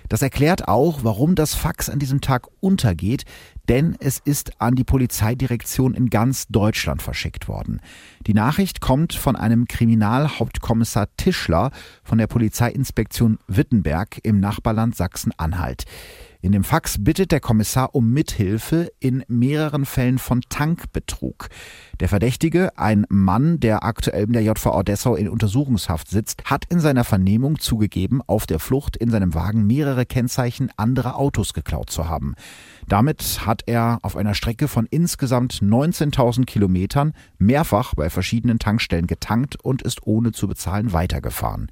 [0.08, 3.26] Das erklärt auch, warum das Fax an diesem Tag untergeht,
[3.68, 7.82] denn es ist an die Polizeidirektion in ganz Deutschland verschickt worden.
[8.26, 11.70] Die Nachricht kommt von einem Kriminalhauptkommissar Tischler
[12.04, 15.86] von der Polizeiinspektion Wittenberg im Nachbarland Sachsen-Anhalt.
[16.42, 21.50] In dem Fax bittet der Kommissar um Mithilfe in mehreren Fällen von Tankbetrug.
[22.00, 26.80] Der Verdächtige, ein Mann, der aktuell in der JVA Dessau in Untersuchungshaft sitzt, hat in
[26.80, 32.08] seiner Vernehmung zugegeben, auf der Flucht in seinem Wagen mehrere Kennzeichen anderer Autos geklaut zu
[32.08, 32.36] haben.
[32.90, 39.64] Damit hat er auf einer Strecke von insgesamt 19.000 Kilometern mehrfach bei verschiedenen Tankstellen getankt
[39.64, 41.70] und ist ohne zu bezahlen weitergefahren.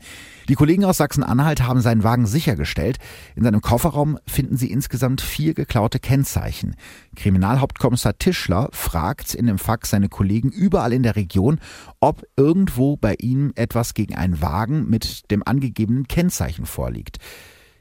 [0.47, 2.99] Die Kollegen aus Sachsen-Anhalt haben seinen Wagen sichergestellt.
[3.35, 6.75] In seinem Kofferraum finden sie insgesamt vier geklaute Kennzeichen.
[7.15, 11.59] Kriminalhauptkommissar Tischler fragt in dem Fax seine Kollegen überall in der Region,
[11.99, 17.17] ob irgendwo bei ihm etwas gegen einen Wagen mit dem angegebenen Kennzeichen vorliegt.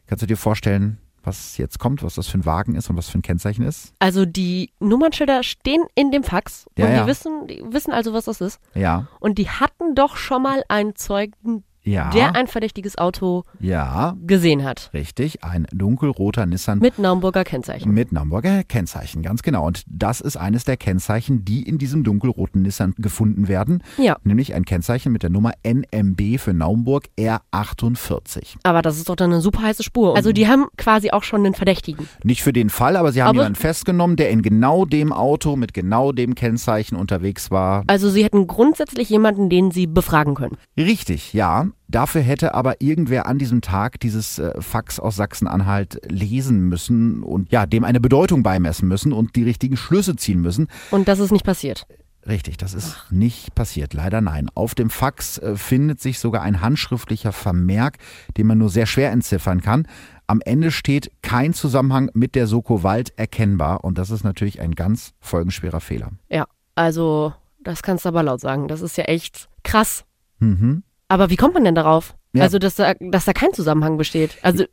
[0.07, 3.09] Kannst du dir vorstellen, was jetzt kommt, was das für ein Wagen ist und was
[3.09, 3.93] für ein Kennzeichen ist?
[3.99, 7.07] Also die Nummernschilder stehen in dem Fax ja, und die, ja.
[7.07, 8.61] Wissen, die wissen also, was das ist.
[8.75, 9.07] Ja.
[9.21, 12.11] Und die hatten doch schon mal einen Zeugen, ja.
[12.11, 14.17] der ein verdächtiges Auto ja.
[14.27, 14.91] gesehen hat.
[14.93, 16.81] Richtig, ein dunkelroter Nissan.
[16.81, 17.93] Mit Naumburger Kennzeichen.
[17.93, 19.67] Mit Naumburger Kennzeichen, ganz genau.
[19.67, 23.83] Und das ist eines der Kennzeichen, die in diesem dunkelroten Nissan gefunden werden.
[23.97, 24.17] Ja.
[24.25, 28.57] Nämlich ein Kennzeichen mit der Nummer NMB für Naumburg R48.
[28.65, 30.17] Aber das ist doch dann eine super heiße Spur.
[30.17, 32.09] Also die haben quasi auch schon einen Verdächtigen.
[32.25, 35.57] Nicht für den Fall, aber sie haben aber jemanden festgenommen, der in genau dem Auto
[35.57, 37.85] mit genau dem Kennzeichen unterwegs war.
[37.87, 40.57] Also sie hätten grundsätzlich jemanden, den sie befragen können.
[40.77, 41.67] Richtig, ja.
[41.89, 47.53] Dafür hätte aber irgendwer an diesem Tag dieses äh, Fax aus Sachsen-Anhalt lesen müssen und
[47.53, 50.67] ja, dem eine Bedeutung beimessen müssen und die richtigen Schlüsse ziehen müssen.
[50.91, 51.87] Und das ist nicht passiert.
[52.27, 53.11] Richtig, das ist Ach.
[53.13, 54.51] nicht passiert, leider nein.
[54.55, 57.99] Auf dem Fax äh, findet sich sogar ein handschriftlicher Vermerk,
[58.37, 59.87] den man nur sehr schwer entziffern kann.
[60.27, 64.75] Am Ende steht kein Zusammenhang mit der Soko Wald erkennbar und das ist natürlich ein
[64.75, 66.11] ganz folgenschwerer Fehler.
[66.29, 68.67] Ja, also das kannst du aber laut sagen.
[68.67, 70.05] Das ist ja echt krass.
[70.41, 70.83] Mhm.
[71.09, 72.15] Aber wie kommt man denn darauf?
[72.33, 72.43] Ja.
[72.43, 74.37] Also, dass da, dass da kein Zusammenhang besteht.
[74.43, 74.65] Also,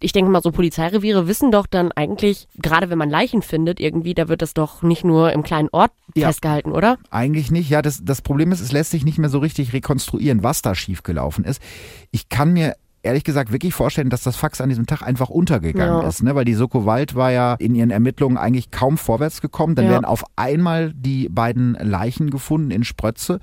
[0.00, 4.12] ich denke mal, so Polizeireviere wissen doch dann eigentlich, gerade wenn man Leichen findet, irgendwie,
[4.12, 6.26] da wird das doch nicht nur im kleinen Ort ja.
[6.26, 6.98] festgehalten, oder?
[7.10, 7.70] Eigentlich nicht.
[7.70, 10.74] Ja, das, das Problem ist, es lässt sich nicht mehr so richtig rekonstruieren, was da
[10.74, 11.62] schiefgelaufen ist.
[12.10, 16.02] Ich kann mir ehrlich gesagt wirklich vorstellen, dass das Fax an diesem Tag einfach untergegangen
[16.02, 16.08] ja.
[16.08, 16.34] ist, ne?
[16.34, 19.74] weil die Soko Wald war ja in ihren Ermittlungen eigentlich kaum vorwärts gekommen.
[19.74, 19.92] Dann ja.
[19.92, 23.40] werden auf einmal die beiden Leichen gefunden in Sprötze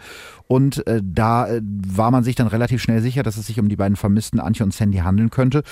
[0.48, 3.70] und äh, da äh, war man sich dann relativ schnell sicher, dass es sich um
[3.70, 5.64] die beiden vermissten Antje und Sandy handeln könnte.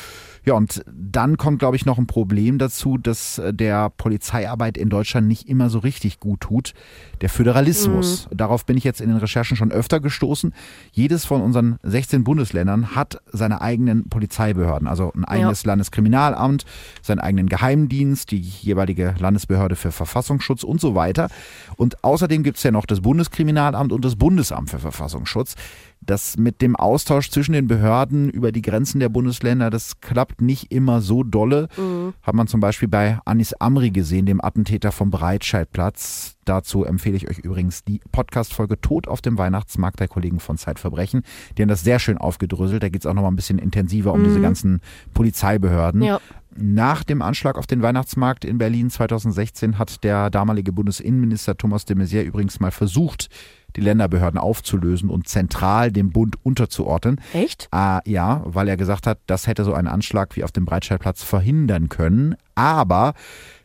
[0.44, 4.90] Ja, und dann kommt, glaube ich, noch ein Problem dazu, dass äh, der Polizeiarbeit in
[4.90, 6.74] Deutschland nicht immer so richtig gut tut.
[7.22, 8.28] Der Föderalismus.
[8.30, 8.38] Mhm.
[8.38, 10.54] Darauf bin ich jetzt in den Recherchen schon öfter gestoßen.
[10.92, 15.68] Jedes von unseren 16 Bundesländern hat seine eigenen Polizeibehörden, also ein eigenes ja.
[15.68, 16.66] Landeskriminalamt,
[17.02, 21.30] seinen eigenen Geheimdienst, die jeweilige Landesbehörde für Verfassungsschutz und so weiter.
[21.78, 25.56] Und außerdem gibt es ja noch das Bundeskriminalamt und das Bundesamt für Verfassungsschutz.
[26.04, 30.72] Das mit dem Austausch zwischen den Behörden über die Grenzen der Bundesländer, das klappt nicht
[30.72, 31.68] immer so dolle.
[31.78, 32.14] Mhm.
[32.24, 36.38] Hat man zum Beispiel bei Anis Amri gesehen, dem Attentäter vom Breitscheidplatz.
[36.46, 41.22] Dazu empfehle ich euch übrigens die Podcast-Folge Tod auf dem Weihnachtsmarkt der Kollegen von Zeitverbrechen.
[41.56, 42.82] Die haben das sehr schön aufgedröselt.
[42.82, 44.26] Da geht es auch noch mal ein bisschen intensiver um mhm.
[44.26, 44.82] diese ganzen
[45.14, 46.02] Polizeibehörden.
[46.02, 46.20] Ja.
[46.54, 51.96] Nach dem Anschlag auf den Weihnachtsmarkt in Berlin 2016 hat der damalige Bundesinnenminister Thomas de
[51.96, 53.30] Maizière übrigens mal versucht,
[53.76, 57.20] die Länderbehörden aufzulösen und zentral dem Bund unterzuordnen.
[57.34, 57.68] Echt?
[57.72, 61.24] Ah, ja, weil er gesagt hat, das hätte so einen Anschlag wie auf dem Breitscheidplatz
[61.24, 62.36] verhindern können.
[62.56, 63.14] Aber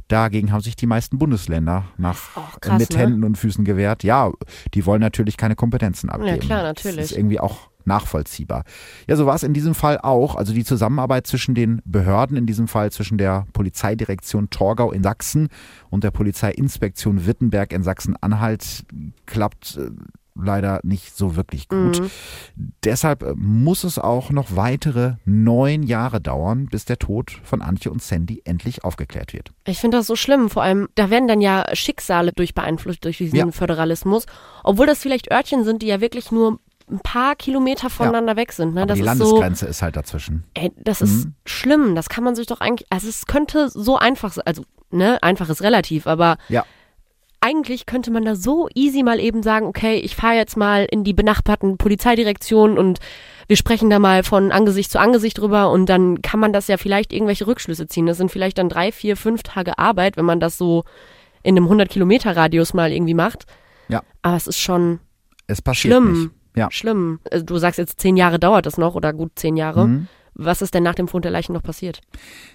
[0.09, 2.99] dagegen haben sich die meisten Bundesländer nach krass, mit ne?
[2.99, 4.05] Händen und Füßen gewehrt.
[4.05, 4.31] Ja,
[4.75, 6.41] die wollen natürlich keine Kompetenzen abgeben.
[6.41, 7.11] klar, Das natürlich.
[7.11, 8.65] ist irgendwie auch nachvollziehbar.
[9.07, 10.35] Ja, so war es in diesem Fall auch.
[10.37, 15.49] Also die Zusammenarbeit zwischen den Behörden, in diesem Fall zwischen der Polizeidirektion Torgau in Sachsen
[15.91, 18.85] und der Polizeiinspektion Wittenberg in Sachsen-Anhalt
[19.27, 19.91] klappt äh,
[20.39, 22.01] leider nicht so wirklich gut.
[22.01, 22.11] Mhm.
[22.85, 27.91] Deshalb äh, muss es auch noch weitere neun Jahre dauern, bis der Tod von Antje
[27.91, 29.53] und Sandy endlich aufgeklärt wird.
[29.67, 30.51] Ich finde das so schlimm.
[30.51, 33.51] Vor allem, da werden dann ja Schicksale durch beeinflusst durch diesen Ja.
[33.51, 34.27] Föderalismus.
[34.63, 36.59] Obwohl das vielleicht Örtchen sind, die ja wirklich nur
[36.91, 38.75] ein paar Kilometer voneinander weg sind.
[38.75, 38.83] Ne?
[38.83, 40.45] Aber das die ist so, Landesgrenze ist halt dazwischen.
[40.55, 41.35] ey, das ist Mhm.
[41.45, 41.95] schlimm.
[41.95, 44.45] Das kann man sich doch eigentlich, also es könnte so einfach sein.
[44.47, 46.65] Also, ne, einfach ist relativ, aber Ja.
[47.41, 51.05] eigentlich könnte man da so easy mal eben sagen, okay, ich fahre jetzt mal in
[51.05, 52.99] die benachbarten Polizeidirektionen und
[53.47, 56.77] wir sprechen da mal von Angesicht zu Angesicht drüber und dann kann man das ja
[56.77, 58.07] vielleicht irgendwelche Rückschlüsse ziehen.
[58.07, 60.85] Das sind vielleicht dann drei, vier, fünf Tage Arbeit, wenn man das so
[61.45, 63.45] in einem 100 Kilometer Radius mal irgendwie macht.
[63.89, 64.03] Ja.
[64.23, 64.99] Aber es ist schon
[65.47, 66.13] Es passiert schlimm.
[66.25, 66.31] nicht.
[66.57, 66.71] Ja.
[66.71, 67.21] Schlimm.
[67.31, 69.87] Also du sagst jetzt zehn Jahre dauert das noch oder gut zehn Jahre.
[69.87, 70.09] Mhm.
[70.39, 72.03] Was ist denn nach dem Fund der Leichen noch passiert?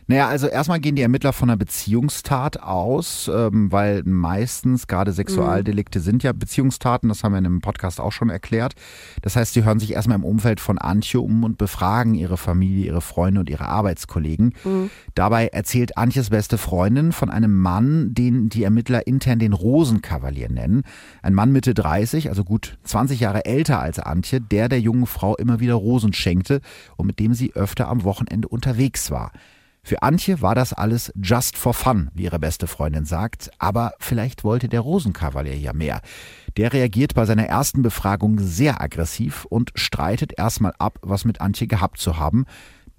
[0.05, 5.99] Naja, also erstmal gehen die Ermittler von einer Beziehungstat aus, ähm, weil meistens gerade Sexualdelikte
[5.99, 8.75] sind ja Beziehungstaten, das haben wir in einem Podcast auch schon erklärt.
[9.23, 12.85] Das heißt, sie hören sich erstmal im Umfeld von Antje um und befragen ihre Familie,
[12.85, 14.53] ihre Freunde und ihre Arbeitskollegen.
[15.15, 20.83] Dabei erzählt Antjes beste Freundin von einem Mann, den die Ermittler intern den Rosenkavalier nennen.
[21.23, 25.35] Ein Mann Mitte 30, also gut 20 Jahre älter als Antje, der der jungen Frau
[25.35, 26.61] immer wieder Rosen schenkte
[26.95, 29.31] und mit dem sie öfter am Wochenende unterwegs war.
[29.83, 34.43] Für Antje war das alles just for fun, wie ihre beste Freundin sagt, aber vielleicht
[34.43, 36.01] wollte der Rosenkavalier ja mehr.
[36.55, 41.65] Der reagiert bei seiner ersten Befragung sehr aggressiv und streitet erstmal ab, was mit Antje
[41.65, 42.45] gehabt zu haben.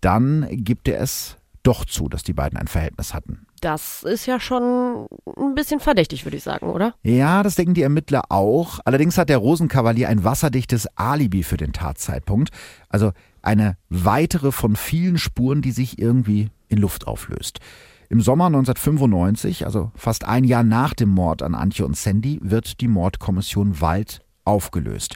[0.01, 3.47] Dann gibt er es doch zu, dass die beiden ein Verhältnis hatten.
[3.61, 5.07] Das ist ja schon
[5.37, 6.95] ein bisschen verdächtig, würde ich sagen, oder?
[7.05, 8.81] Ja, das denken die Ermittler auch.
[8.85, 12.51] Allerdings hat der Rosenkavalier ein wasserdichtes Alibi für den Tatzeitpunkt.
[12.89, 17.61] Also eine weitere von vielen Spuren, die sich irgendwie in Luft auflöst.
[18.09, 22.81] Im Sommer 1995, also fast ein Jahr nach dem Mord an Antje und Sandy, wird
[22.81, 25.15] die Mordkommission Wald aufgelöst.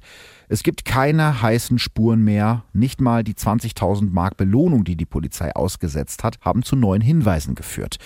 [0.49, 2.65] Es gibt keine heißen Spuren mehr.
[2.73, 7.55] Nicht mal die 20.000 Mark Belohnung, die die Polizei ausgesetzt hat, haben zu neuen Hinweisen
[7.55, 7.97] geführt.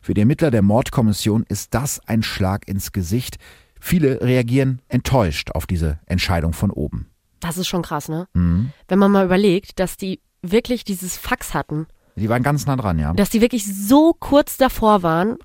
[0.00, 3.36] Für die Ermittler der Mordkommission ist das ein Schlag ins Gesicht.
[3.80, 7.10] Viele reagieren enttäuscht auf diese Entscheidung von oben.
[7.40, 8.26] Das ist schon krass, ne?
[8.34, 8.72] Mhm.
[8.88, 12.98] Wenn man mal überlegt, dass die wirklich dieses Fax hatten, Die waren ganz nah dran,
[12.98, 13.12] ja.
[13.14, 15.36] dass die wirklich so kurz davor waren.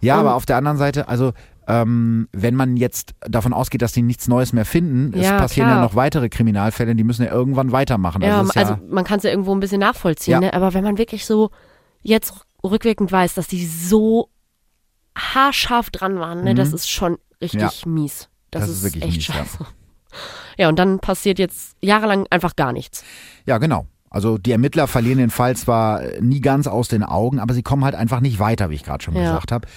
[0.00, 1.32] Ja, aber auf der anderen Seite, also
[1.68, 5.68] ähm, wenn man jetzt davon ausgeht, dass die nichts Neues mehr finden, es Ja, passieren
[5.68, 5.78] klar.
[5.78, 8.22] ja noch weitere Kriminalfälle, die müssen ja irgendwann weitermachen.
[8.22, 10.40] Ja, Also, es ist also ja, man kann es ja irgendwo ein bisschen nachvollziehen, Ja.
[10.40, 10.52] ne?
[10.54, 11.50] aber wenn man wirklich so
[12.02, 14.30] jetzt rückwirkend weiß, dass die so
[15.16, 16.54] haarscharf dran waren, ne?
[16.54, 17.96] das ist schon richtig Mhm.
[17.96, 18.00] Ja.
[18.02, 18.28] mies.
[18.50, 19.34] Das, Das ist wirklich echt mies, ja.
[19.34, 19.58] scheiße.
[20.60, 20.68] Ja.
[20.68, 23.04] und dann passiert jetzt jahrelang einfach gar nichts.
[23.46, 23.86] ja, genau.
[24.12, 27.84] Also die Ermittler verlieren den Fall zwar nie ganz aus den Augen, aber sie kommen
[27.84, 29.22] halt einfach nicht weiter, wie ich gerade schon Ja.
[29.22, 29.68] gesagt habe.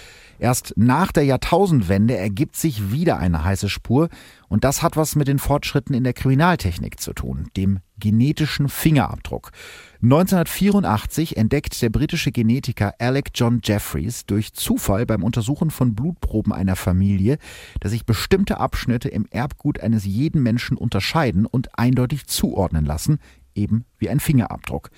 [0.44, 4.10] Erst nach der Jahrtausendwende ergibt sich wieder eine heiße Spur
[4.50, 9.52] und das hat was mit den Fortschritten in der Kriminaltechnik zu tun, dem genetischen Fingerabdruck.
[10.02, 16.76] 1984 entdeckt der britische Genetiker Alec John Jeffreys durch Zufall beim Untersuchen von Blutproben einer
[16.76, 17.38] Familie,
[17.80, 23.20] dass sich bestimmte Abschnitte im Erbgut eines jeden Menschen unterscheiden und eindeutig zuordnen lassen,
[23.56, 24.90] eben wie ein Fingerabdruck.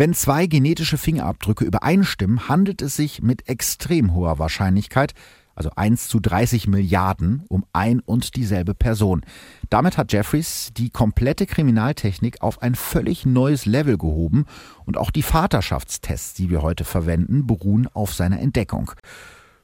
[0.00, 5.12] Wenn zwei genetische Fingerabdrücke übereinstimmen, handelt es sich mit extrem hoher Wahrscheinlichkeit,
[5.54, 9.26] also 1 zu 30 Milliarden, um ein und dieselbe Person.
[9.68, 14.46] Damit hat Jeffries die komplette Kriminaltechnik auf ein völlig neues Level gehoben
[14.86, 18.92] und auch die Vaterschaftstests, die wir heute verwenden, beruhen auf seiner Entdeckung.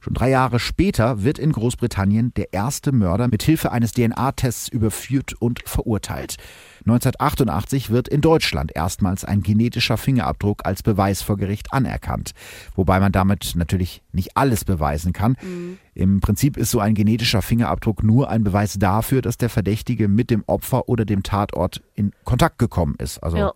[0.07, 5.33] Schon drei Jahre später wird in Großbritannien der erste Mörder mit Hilfe eines DNA-Tests überführt
[5.37, 6.37] und verurteilt.
[6.85, 12.31] 1988 wird in Deutschland erstmals ein genetischer Fingerabdruck als Beweis vor Gericht anerkannt.
[12.73, 15.35] Wobei man damit natürlich nicht alles beweisen kann.
[15.93, 20.29] Im Prinzip ist so ein genetischer Fingerabdruck nur ein Beweis dafür, dass der Verdächtige mit
[20.29, 23.21] dem Opfer oder dem Tatort in Kontakt gekommen ist.
[23.21, 23.53] Also Ja.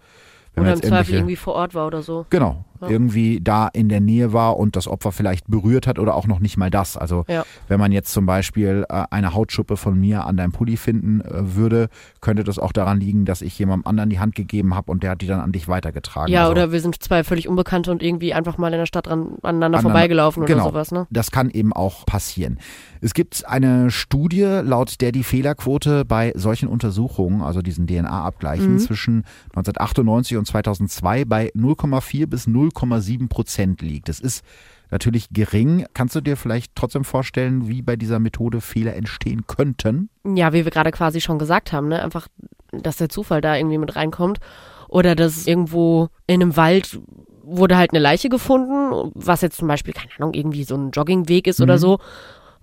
[0.53, 2.25] wenn Oder im Zweifel irgendwie vor Ort war oder so.
[2.29, 2.65] Genau.
[2.81, 2.89] Ja.
[2.89, 6.39] irgendwie da in der Nähe war und das Opfer vielleicht berührt hat oder auch noch
[6.39, 6.97] nicht mal das.
[6.97, 7.43] Also Ja.
[7.67, 11.55] wenn man jetzt zum Beispiel äh, eine Hautschuppe von mir an deinem Pulli finden äh,
[11.55, 11.89] würde,
[12.21, 15.11] könnte das auch daran liegen, dass ich jemandem anderen die Hand gegeben habe und der
[15.11, 16.31] hat die dann an dich weitergetragen.
[16.31, 19.07] Ja, Also oder wir sind zwei völlig Unbekannte und irgendwie einfach mal in der Stadt
[19.07, 20.63] ran, aneinander Aneinander- vorbeigelaufen genau.
[20.63, 21.07] oder sowas, ne?
[21.11, 22.59] Das kann eben auch passieren.
[23.01, 28.79] Es gibt eine Studie, laut der die Fehlerquote bei solchen Untersuchungen, also diesen DNA-Abgleichen Mhm.
[28.79, 29.23] zwischen
[29.55, 34.09] 1998 und 2002 bei 0,4 bis 0,7 Prozent liegt.
[34.09, 34.43] Das ist
[34.89, 35.85] natürlich gering.
[35.93, 40.09] Kannst du dir vielleicht trotzdem vorstellen, wie bei dieser Methode Fehler entstehen könnten?
[40.25, 42.01] Ja, wie wir gerade quasi schon gesagt haben, ne?
[42.03, 42.27] Einfach,
[42.71, 44.39] dass der Zufall da irgendwie mit reinkommt.
[44.87, 46.99] Oder dass irgendwo in einem Wald
[47.43, 51.47] wurde halt eine Leiche gefunden, was jetzt zum Beispiel, keine Ahnung, irgendwie so ein Joggingweg
[51.47, 51.79] ist oder Mhm.
[51.79, 51.99] so.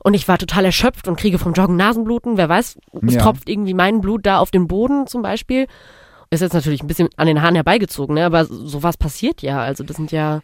[0.04, 2.36] Und ich war total erschöpft und kriege vom Joggen Nasenbluten.
[2.36, 3.20] Wer weiß, es Ja.
[3.22, 5.66] tropft irgendwie mein Blut da auf den Boden zum Beispiel.
[6.30, 8.26] Ist jetzt natürlich ein bisschen an den Haaren herbeigezogen, ne?
[8.26, 9.60] Aber sowas passiert ja.
[9.60, 10.40] Also das sind ja.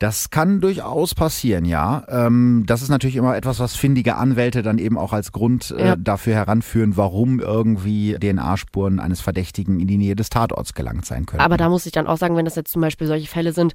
[0.00, 2.04] Das kann durchaus passieren, ja.
[2.08, 5.88] Ähm, das ist natürlich immer etwas, was findige Anwälte dann eben auch als Grund äh,
[5.88, 5.96] Ja.
[5.96, 11.40] dafür heranführen, warum irgendwie DNA-Spuren eines Verdächtigen in die Nähe des Tatorts gelangt sein können.
[11.42, 13.74] Aber da muss ich dann auch sagen, wenn das jetzt zum Beispiel solche Fälle sind,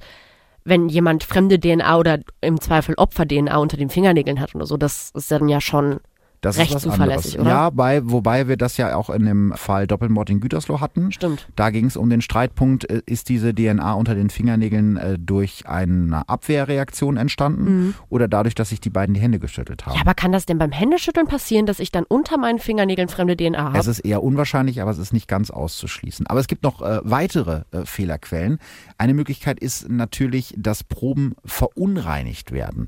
[0.63, 5.11] wenn jemand fremde DNA oder im Zweifel Opfer-DNA unter den Fingernägeln hat oder so, das
[5.13, 5.99] ist dann ja schon.
[6.45, 7.37] Das recht ist was anderes.
[7.37, 7.49] oder?
[7.49, 11.11] Ja, bei, wobei wir das ja auch in dem Fall Doppelmord in Gütersloh hatten.
[11.11, 11.47] Stimmt.
[11.55, 15.67] Da ging es um den Streitpunkt, äh, ist diese DNA unter den Fingernägeln äh, durch
[15.67, 19.91] eine Abwehrreaktion entstanden oder dadurch, dass sich die beiden die Hände geschüttelt haben?
[19.93, 19.95] Mhm.
[19.97, 23.35] Ja, aber kann das denn beim Händeschütteln passieren, dass ich dann unter meinen Fingernägeln fremde
[23.35, 23.89] DNA Es habe?
[23.91, 26.27] ist eher unwahrscheinlich, aber es ist nicht ganz auszuschließen.
[26.27, 28.59] Aber es gibt noch äh, weitere äh, Fehlerquellen.
[28.97, 32.85] Eine Möglichkeit ist natürlich, dass Proben verunreinigt werden.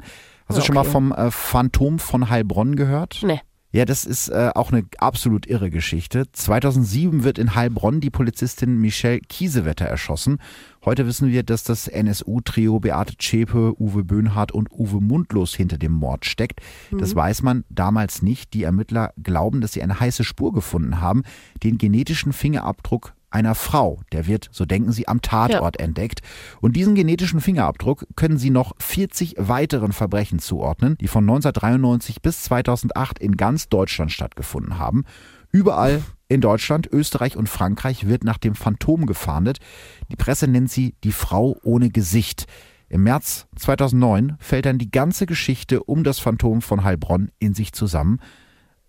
[0.48, 0.92] Hast du schon mal Okay.
[0.92, 3.20] vom äh, Phantom von Heilbronn gehört?
[3.24, 3.42] Nee.
[3.72, 6.32] Ja, das ist äh, auch eine absolut irre Geschichte.
[6.32, 10.38] 2007 wird in Heilbronn die Polizistin Michelle Kiesewetter erschossen.
[10.86, 15.92] Heute wissen wir, dass das NSU-Trio Beate Zschäpe, Uwe Böhnhardt und Uwe Mundlos hinter dem
[15.92, 16.62] Mord steckt.
[16.92, 18.54] Das weiß man damals nicht.
[18.54, 21.24] Die Ermittler glauben, dass sie eine heiße Spur gefunden haben,
[21.62, 24.00] den genetischen Fingerabdruck einer Frau.
[24.12, 26.22] Der wird, so denken sie, am Tatort entdeckt.
[26.62, 32.44] Und diesen genetischen Fingerabdruck können sie noch 40 weiteren Verbrechen zuordnen, die von 1993 bis
[32.44, 35.04] 2008 in ganz Deutschland stattgefunden haben.
[35.52, 39.60] Überall in Deutschland, Österreich und Frankreich wird nach dem Phantom gefahndet.
[40.12, 42.48] Die Presse nennt sie die Frau ohne Gesicht.
[42.90, 47.74] Im März 2009 fällt dann die ganze Geschichte um das Phantom von Heilbronn in sich
[47.74, 48.20] zusammen.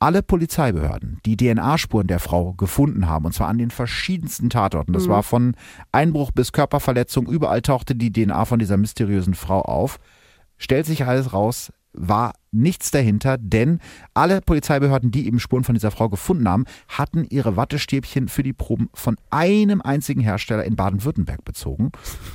[0.01, 5.09] Alle Polizeibehörden, die DNA-Spuren der Frau gefunden haben, und zwar an den verschiedensten Tatorten, das
[5.09, 5.57] war von
[5.91, 9.99] Einbruch bis Körperverletzung, überall tauchte die DNA von dieser mysteriösen Frau auf,
[10.57, 13.81] stellt sich alles raus, war nichts dahinter, denn
[14.15, 18.53] alle Polizeibehörden, die eben Spuren von dieser Frau gefunden haben, hatten ihre Wattestäbchen für die
[18.53, 21.93] Proben von einem einzigen Hersteller in Baden-Württemberg bezogen.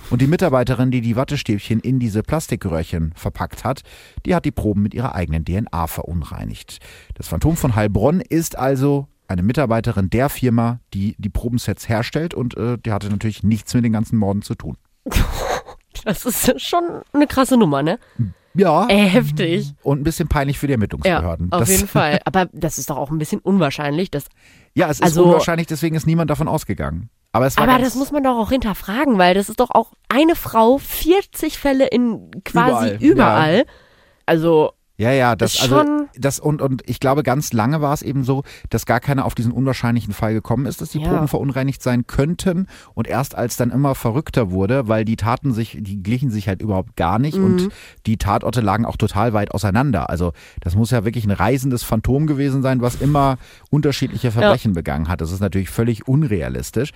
[0.10, 3.82] Und die Mitarbeiterin, die die Wattestäbchen in diese Plastikröhrchen verpackt hat,
[4.26, 6.80] die hat die Proben mit ihrer eigenen DNA verunreinigt.
[7.16, 12.56] Das Phantom von Heilbronn ist also eine Mitarbeiterin der Firma, die die Probensets herstellt und
[12.56, 14.78] äh, die hatte natürlich nichts mit den ganzen Morden zu tun.
[16.06, 16.84] Das ist schon
[17.14, 17.98] eine krasse Nummer, ne?
[18.56, 18.86] Ja.
[18.88, 19.74] Ey, heftig.
[19.84, 21.52] Und ein bisschen peinlich für die Ja, Ermittlungsbehörden.
[21.52, 22.20] auf das, jeden Fall.
[22.26, 24.12] Aber das ist doch auch ein bisschen unwahrscheinlich.
[24.12, 24.26] Dass,
[24.76, 27.10] Ja, es ist Also- unwahrscheinlich, deswegen ist niemand davon ausgegangen.
[27.32, 29.94] Aber es war aber das muss man doch auch hinterfragen, weil das ist doch auch
[30.08, 33.66] eine Frau, 40 Fälle in quasi Überall, überall.
[34.28, 38.04] Also, Ja, ja, das, Ist also, das und, und ich glaube, ganz lange war es
[38.04, 41.10] eben so, dass gar keiner auf diesen unwahrscheinlichen Fall gekommen ist, dass die Ja.
[41.10, 42.68] Proben verunreinigt sein könnten.
[42.94, 46.62] Und erst als dann immer verrückter wurde, weil die Taten sich, die glichen sich halt
[46.62, 47.46] überhaupt gar nicht Mhm.
[47.46, 47.70] und
[48.06, 50.12] die Tatorte lagen auch total weit auseinander.
[50.12, 50.32] Also,
[50.62, 53.38] das muss ja wirklich ein reisendes Phantom gewesen sein, was immer
[53.72, 55.22] unterschiedliche Verbrechen begangen hat.
[55.22, 56.92] Das ist natürlich völlig unrealistisch.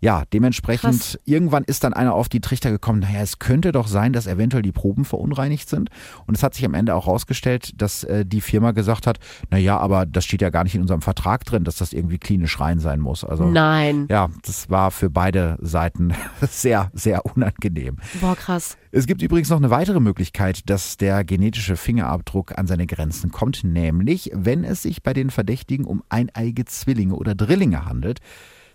[0.00, 1.18] Ja, dementsprechend, Krass.
[1.24, 4.62] irgendwann ist dann einer auf die Trichter gekommen, naja, es könnte doch sein, dass eventuell
[4.62, 5.90] die Proben verunreinigt sind.
[6.26, 9.18] Und es hat sich am Ende auch rausgestellt, dass äh, die Firma gesagt hat,
[9.50, 12.58] naja, aber das steht ja gar nicht in unserem Vertrag drin, dass das irgendwie klinisch
[12.60, 13.24] rein sein muss.
[13.24, 14.06] Also nein.
[14.08, 17.96] ja, das war für beide Seiten sehr, sehr unangenehm.
[18.20, 18.78] Boah, krass.
[18.92, 23.64] Es gibt übrigens noch eine weitere Möglichkeit, dass der genetische Fingerabdruck an seine Grenzen kommt,
[23.64, 28.20] nämlich wenn es sich bei den Verdächtigen um eineige Zwillinge oder Drillinge handelt.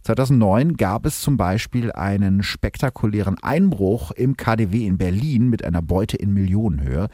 [0.06, 6.16] 2009 gab es zum Beispiel einen spektakulären Einbruch im KDW in Berlin mit einer Beute
[6.16, 7.08] in Millionenhöhe.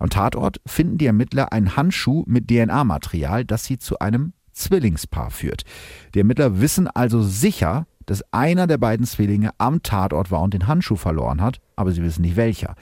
[0.00, 5.62] Am Tatort finden die Ermittler einen Handschuh mit DNA-Material, das sie zu einem Zwillingspaar führt.
[6.14, 10.66] Die Ermittler wissen also sicher, dass einer der beiden Zwillinge am Tatort war und den
[10.66, 12.74] Handschuh verloren hat, aber sie wissen nicht welcher.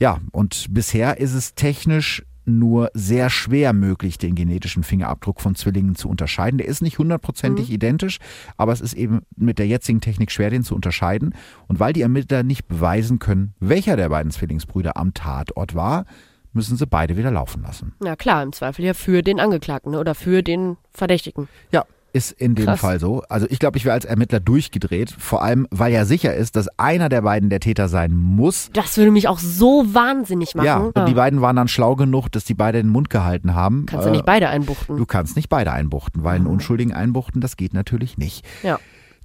[0.00, 5.94] Ja, und bisher ist es technisch nur sehr schwer möglich, den genetischen Fingerabdruck von Zwillingen
[5.94, 6.58] zu unterscheiden.
[6.58, 7.74] Der ist nicht hundertprozentig mhm.
[7.74, 8.18] identisch,
[8.56, 11.34] aber es ist eben mit der jetzigen Technik schwer, den zu unterscheiden.
[11.66, 16.06] Und weil die Ermittler nicht beweisen können, welcher der beiden Zwillingsbrüder am Tatort war,
[16.52, 17.94] müssen sie beide wieder laufen lassen.
[18.00, 21.48] Na klar, im Zweifel ja für den Angeklagten oder für den Verdächtigen.
[21.70, 22.80] Ja, ist in dem Krass.
[22.80, 23.22] Fall so.
[23.28, 26.68] Also ich glaube, ich wäre als Ermittler durchgedreht, vor allem, weil ja sicher ist, dass
[26.78, 28.70] einer der beiden der Täter sein muss.
[28.72, 30.66] Das würde mich auch so wahnsinnig machen.
[30.66, 33.86] Ja, und die beiden waren dann schlau genug, dass die beide den Mund gehalten haben.
[33.86, 34.96] Kannst du nicht beide einbuchten?
[34.96, 36.52] Du kannst nicht beide einbuchten, weil einen mhm.
[36.52, 38.44] Unschuldigen einbuchten, das geht natürlich nicht.
[38.62, 38.78] Ja.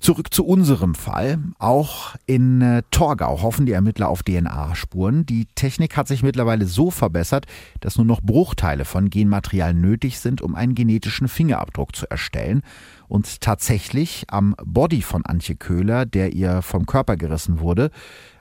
[0.03, 1.39] Zurück zu unserem Fall.
[1.59, 5.25] Auch in äh, Torgau hoffen die Ermittler auf DNA-Spuren.
[5.25, 7.45] Die Technik hat sich mittlerweile so verbessert,
[7.79, 12.63] dass nur noch Bruchteile von Genmaterial nötig sind, um einen genetischen Fingerabdruck zu erstellen.
[13.07, 17.89] Und tatsächlich am Body von Antje Köhler, der ihr vom Körper gerissen wurde,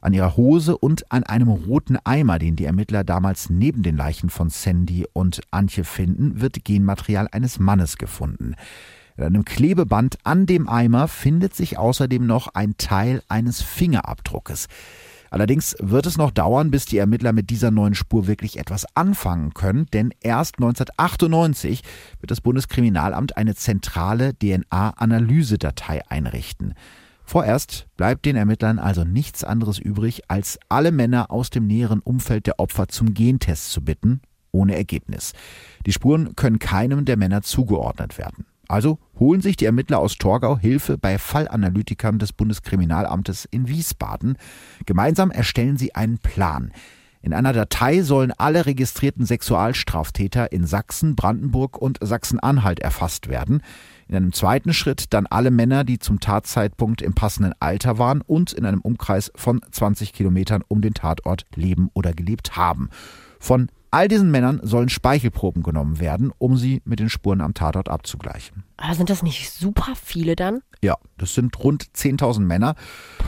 [0.01, 4.31] an ihrer Hose und an einem roten Eimer, den die Ermittler damals neben den Leichen
[4.31, 8.57] von Sandy und Antje finden, wird Genmaterial eines Mannes gefunden.
[9.17, 14.69] In einem Klebeband an dem Eimer findet sich außerdem noch ein Teil eines Fingerabdruckes.
[15.33, 19.55] Allerdings wird es noch dauern, bis die Ermittler mit dieser neuen Spur wirklich etwas anfangen
[19.55, 21.83] können, denn erst 1998
[22.21, 26.75] wird das Bundeskriminalamt eine zentrale DNA-Analysedatei einrichten.
[27.25, 32.47] Vorerst bleibt den Ermittlern also nichts anderes übrig, als alle Männer aus dem näheren Umfeld
[32.47, 35.33] der Opfer zum Gentest zu bitten, ohne Ergebnis.
[35.87, 38.45] Die Spuren können keinem der Männer zugeordnet werden.
[38.73, 44.39] Also holen sich die Ermittler aus Torgau Hilfe bei Fallanalytikern des Bundeskriminalamtes in Wiesbaden.
[44.87, 46.73] Gemeinsam erstellen sie einen Plan.
[47.20, 53.62] In einer Datei sollen alle registrierten Sexualstraftäter in Sachsen, Brandenburg und Sachsen-Anhalt erfasst werden.
[54.09, 58.55] In einem zweiten Schritt dann alle Männer, die zum Tatzeitpunkt im passenden Alter waren und
[58.55, 62.89] in einem Umkreis von 20 Kilometern um den Tatort leben oder gelebt haben.
[63.39, 67.90] Von All diesen Männern sollen Speichelproben genommen werden, um sie mit den Spuren am Tatort
[67.90, 68.64] abzugleichen.
[68.78, 70.62] Aber sind das nicht super viele dann?
[70.82, 72.74] Ja, das sind rund 10.000 Männer.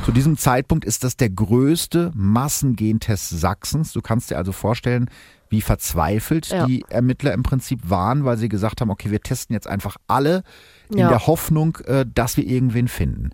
[0.06, 3.92] Zu diesem Zeitpunkt ist das der größte Massengentest Sachsens.
[3.92, 5.10] Du kannst dir also vorstellen,
[5.50, 6.64] wie verzweifelt ja.
[6.64, 10.44] die Ermittler im Prinzip waren, weil sie gesagt haben, okay, wir testen jetzt einfach alle
[10.90, 11.10] in ja.
[11.10, 13.32] der Hoffnung, äh, dass wir irgendwen finden.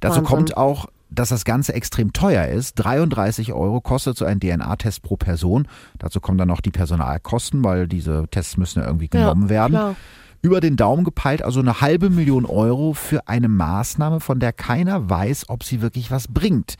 [0.00, 0.24] Dazu Wahnsinn.
[0.24, 2.74] kommt auch, dass das Ganze extrem teuer ist.
[2.74, 5.68] 33 Euro kostet so ein DNA-Test pro Person.
[5.98, 9.72] Dazu kommen dann noch die Personalkosten, weil diese Tests müssen ja irgendwie genommen ja, werden.
[9.72, 9.96] Klar.
[10.44, 15.08] Über den Daumen gepeilt, also eine halbe Million Euro für eine Maßnahme, von der keiner
[15.08, 16.74] weiß, ob sie wirklich was bringt.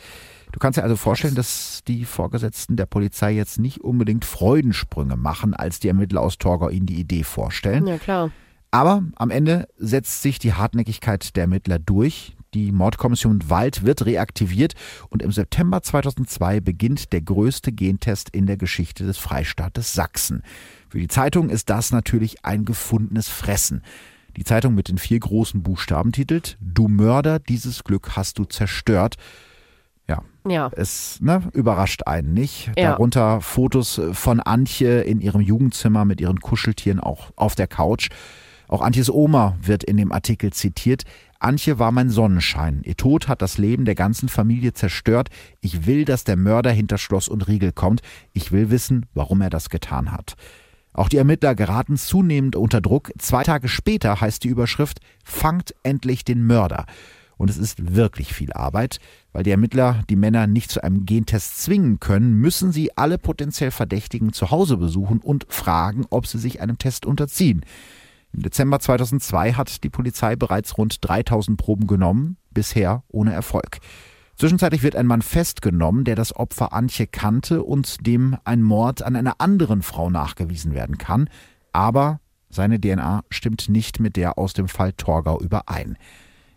[0.51, 5.55] Du kannst dir also vorstellen, dass die Vorgesetzten der Polizei jetzt nicht unbedingt Freudensprünge machen,
[5.55, 7.87] als die Ermittler aus Torgau ihnen die Idee vorstellen.
[7.87, 8.31] Ja, klar.
[8.73, 12.37] Aber am Ende setzt sich die Hartnäckigkeit der Ermittler durch.
[12.55, 14.75] Die Mordkommission Wald wird reaktiviert
[15.09, 20.43] und im September 2002 beginnt der größte Gentest in der Geschichte des Freistaates Sachsen.
[20.91, 23.83] Für die Zeitung ist das natürlich ein gefundenes Fressen.
[24.37, 29.17] Die Zeitung mit den vier großen Buchstaben titelt Du Mörder, dieses Glück hast du zerstört.
[30.07, 30.23] Ja.
[30.47, 30.71] ja.
[30.77, 32.71] Es ne, überrascht einen nicht.
[32.77, 32.91] Ja.
[32.91, 38.11] Darunter Fotos von Antje in ihrem Jugendzimmer mit ihren Kuscheltieren auch auf der Couch.
[38.69, 41.05] Auch Antjes Oma wird in dem Artikel zitiert.
[41.43, 42.83] Antje war mein Sonnenschein.
[42.85, 45.29] Ihr Tod hat das Leben der ganzen Familie zerstört.
[45.61, 48.01] Ich will, dass der Mörder hinter Schloss und Riegel kommt.
[48.33, 50.35] Ich will wissen, warum er das getan hat.
[50.93, 53.13] Auch die Ermittler geraten zunehmend unter Druck.
[53.19, 56.87] Zwei Tage später heißt die Überschrift Fangt endlich den Mörder.
[57.39, 59.01] Und es ist wirklich viel Arbeit.
[59.33, 63.71] Weil die Ermittler die Männer nicht zu einem Gentest zwingen können, müssen sie alle potenziell
[63.71, 67.65] Verdächtigen zu Hause besuchen und fragen, ob sie sich einem Test unterziehen.
[68.33, 73.79] Im Dezember 2002 hat die Polizei bereits rund 3000 Proben genommen, bisher ohne Erfolg.
[74.37, 79.17] Zwischenzeitlich wird ein Mann festgenommen, der das Opfer Antje kannte und dem ein Mord an
[79.17, 81.29] einer anderen Frau nachgewiesen werden kann.
[81.73, 85.99] Aber seine DNA stimmt nicht mit der aus dem Fall Torgau überein.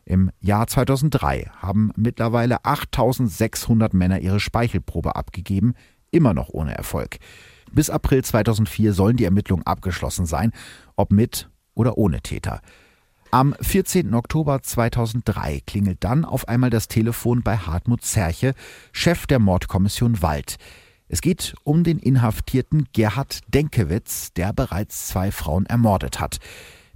[0.06, 5.74] Im Jahr 2003 haben mittlerweile 8600 Männer ihre Speichelprobe abgegeben,
[6.12, 7.18] immer noch ohne Erfolg.
[7.72, 10.52] Bis April 2004 sollen die Ermittlungen abgeschlossen sein,
[10.96, 12.62] ob mit oder ohne Täter.
[13.32, 14.14] Am 14.
[14.14, 18.54] Oktober 2003 klingelt dann auf einmal das Telefon bei Hartmut Zerche,
[18.92, 20.56] Chef der Mordkommission Wald.
[21.08, 26.40] Es geht um den Inhaftierten Gerhard Denkewitz, der bereits zwei Frauen ermordet hat.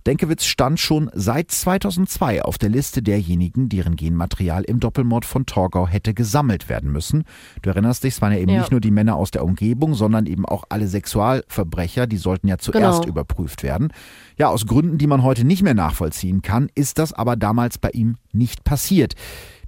[0.09, 5.87] Denkewitz stand schon seit 2002 auf der Liste derjenigen, deren Genmaterial im Doppelmord von Torgau
[5.87, 7.25] hätte gesammelt werden müssen.
[7.61, 8.61] Du erinnerst dich, es waren ja eben ja.
[8.61, 12.57] nicht nur die Männer aus der Umgebung, sondern eben auch alle Sexualverbrecher, die sollten ja
[12.57, 13.11] zuerst genau.
[13.11, 13.93] überprüft werden.
[14.35, 17.91] Ja, aus Gründen, die man heute nicht mehr nachvollziehen kann, ist das aber damals bei
[17.91, 19.13] ihm nicht passiert.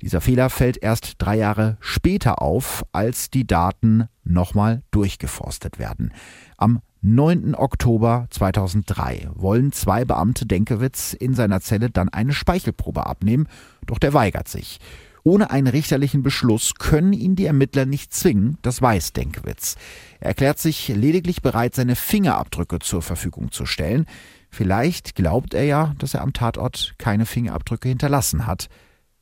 [0.02, 6.12] Dieser Fehler fällt erst drei Jahre später auf, als die Daten nochmal durchgeforstet werden.
[6.58, 7.56] Am 9.
[7.56, 13.48] Oktober 2003 wollen zwei Beamte Denkewitz in seiner Zelle dann eine Speichelprobe abnehmen,
[13.88, 14.80] doch der weigert sich.
[15.24, 19.78] Ohne einen richterlichen Beschluss können ihn die Ermittler nicht zwingen, das weiß Denkewitz.
[20.20, 24.06] Er erklärt sich lediglich bereit, seine Fingerabdrücke zur Verfügung zu stellen.
[24.52, 28.68] Vielleicht glaubt er ja, dass er am Tatort keine Fingerabdrücke hinterlassen hat.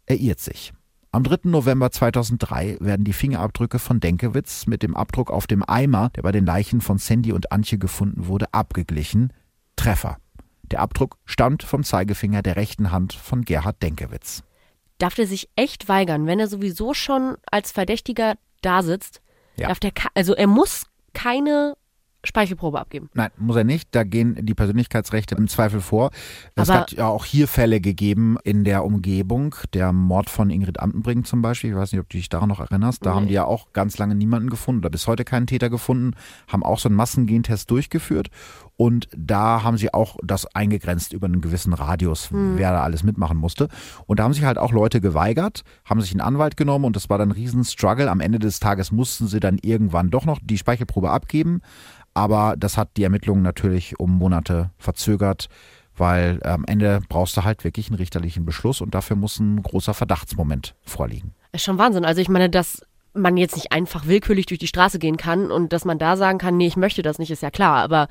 [0.05, 0.73] Er irrt sich.
[1.11, 1.49] Am 3.
[1.49, 6.31] November 2003 werden die Fingerabdrücke von Denkewitz mit dem Abdruck auf dem Eimer, der bei
[6.31, 9.33] den Leichen von Sandy und Antje gefunden wurde, abgeglichen.
[9.75, 10.17] Treffer.
[10.63, 14.43] Der Abdruck stammt vom Zeigefinger der rechten Hand von Gerhard Denkewitz.
[14.99, 19.21] Darf der sich echt weigern, wenn er sowieso schon als Verdächtiger da sitzt?
[19.55, 19.69] Ja.
[19.69, 21.75] Darf der, also er muss keine
[22.23, 23.09] Speichelprobe abgeben.
[23.13, 23.89] Nein, muss er nicht.
[23.91, 26.11] Da gehen die Persönlichkeitsrechte im Zweifel vor.
[26.55, 29.55] Es hat ja auch hier Fälle gegeben in der Umgebung.
[29.73, 31.69] Der Mord von Ingrid Amtenbrink zum Beispiel.
[31.69, 33.05] Ich weiß nicht, ob du dich daran noch erinnerst.
[33.05, 33.15] Da nee.
[33.15, 36.15] haben die ja auch ganz lange niemanden gefunden oder bis heute keinen Täter gefunden.
[36.49, 38.29] Haben auch so einen Massengentest durchgeführt.
[38.79, 42.57] Und da haben sie auch das eingegrenzt über einen gewissen Radius, hm.
[42.57, 43.67] wer da alles mitmachen musste.
[44.05, 47.09] Und da haben sich halt auch Leute geweigert, haben sich einen Anwalt genommen und das
[47.09, 48.09] war dann ein Riesenstruggle.
[48.09, 51.61] Am Ende des Tages mussten sie dann irgendwann doch noch die Speichelprobe abgeben
[52.13, 55.47] aber das hat die Ermittlungen natürlich um Monate verzögert,
[55.95, 59.93] weil am Ende brauchst du halt wirklich einen richterlichen Beschluss und dafür muss ein großer
[59.93, 61.33] Verdachtsmoment vorliegen.
[61.51, 62.05] ist schon Wahnsinn.
[62.05, 62.81] Also ich meine, dass
[63.13, 66.37] man jetzt nicht einfach willkürlich durch die Straße gehen kann und dass man da sagen
[66.37, 67.77] kann, nee, ich möchte das nicht, ist ja klar.
[67.77, 68.07] Aber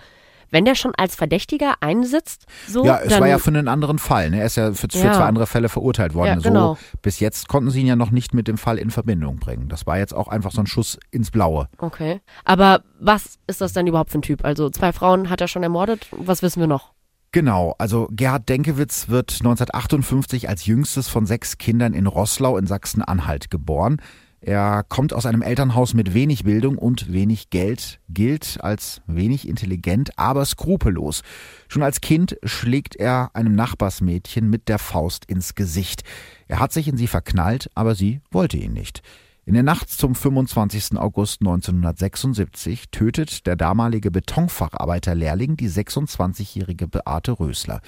[0.50, 2.84] wenn der schon als Verdächtiger einsitzt, so.
[2.84, 4.30] Ja, es war ja für einen anderen Fall.
[4.30, 4.40] Ne?
[4.40, 5.12] Er ist ja für, für ja.
[5.12, 6.40] zwei andere Fälle verurteilt worden.
[6.40, 6.74] Ja, genau.
[6.74, 9.68] So, bis jetzt konnten sie ihn ja noch nicht mit dem Fall in Verbindung bringen.
[9.68, 11.68] Das war jetzt auch einfach so ein Schuss ins Blaue.
[11.78, 12.20] Okay.
[12.44, 14.44] Aber was ist das denn überhaupt für ein Typ?
[14.44, 16.08] Also zwei Frauen hat er schon ermordet.
[16.12, 16.92] Was wissen wir noch?
[17.30, 23.50] Genau, also Gerhard Denkewitz wird 1958 als jüngstes von sechs Kindern in Roßlau in Sachsen-Anhalt
[23.50, 24.00] geboren.
[24.40, 30.16] Er kommt aus einem Elternhaus mit wenig Bildung und wenig Geld, gilt als wenig intelligent,
[30.16, 31.22] aber skrupellos.
[31.66, 36.04] Schon als Kind schlägt er einem Nachbarsmädchen mit der Faust ins Gesicht.
[36.46, 39.02] Er hat sich in sie verknallt, aber sie wollte ihn nicht.
[39.44, 40.98] In der Nacht zum 25.
[40.98, 47.80] August 1976 tötet der damalige Betonfacharbeiterlehrling die 26-jährige Beate Rösler.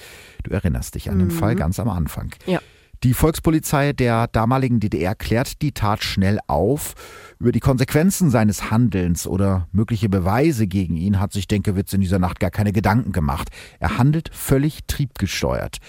[0.43, 1.33] Du erinnerst dich an den mhm.
[1.33, 2.33] Fall ganz am Anfang.
[2.47, 2.59] Ja.
[3.03, 6.93] Die Volkspolizei der damaligen DDR klärt die Tat schnell auf.
[7.39, 12.19] Über die Konsequenzen seines Handelns oder mögliche Beweise gegen ihn hat sich Denkewitz in dieser
[12.19, 13.49] Nacht gar keine Gedanken gemacht.
[13.79, 15.79] Er handelt völlig triebgesteuert.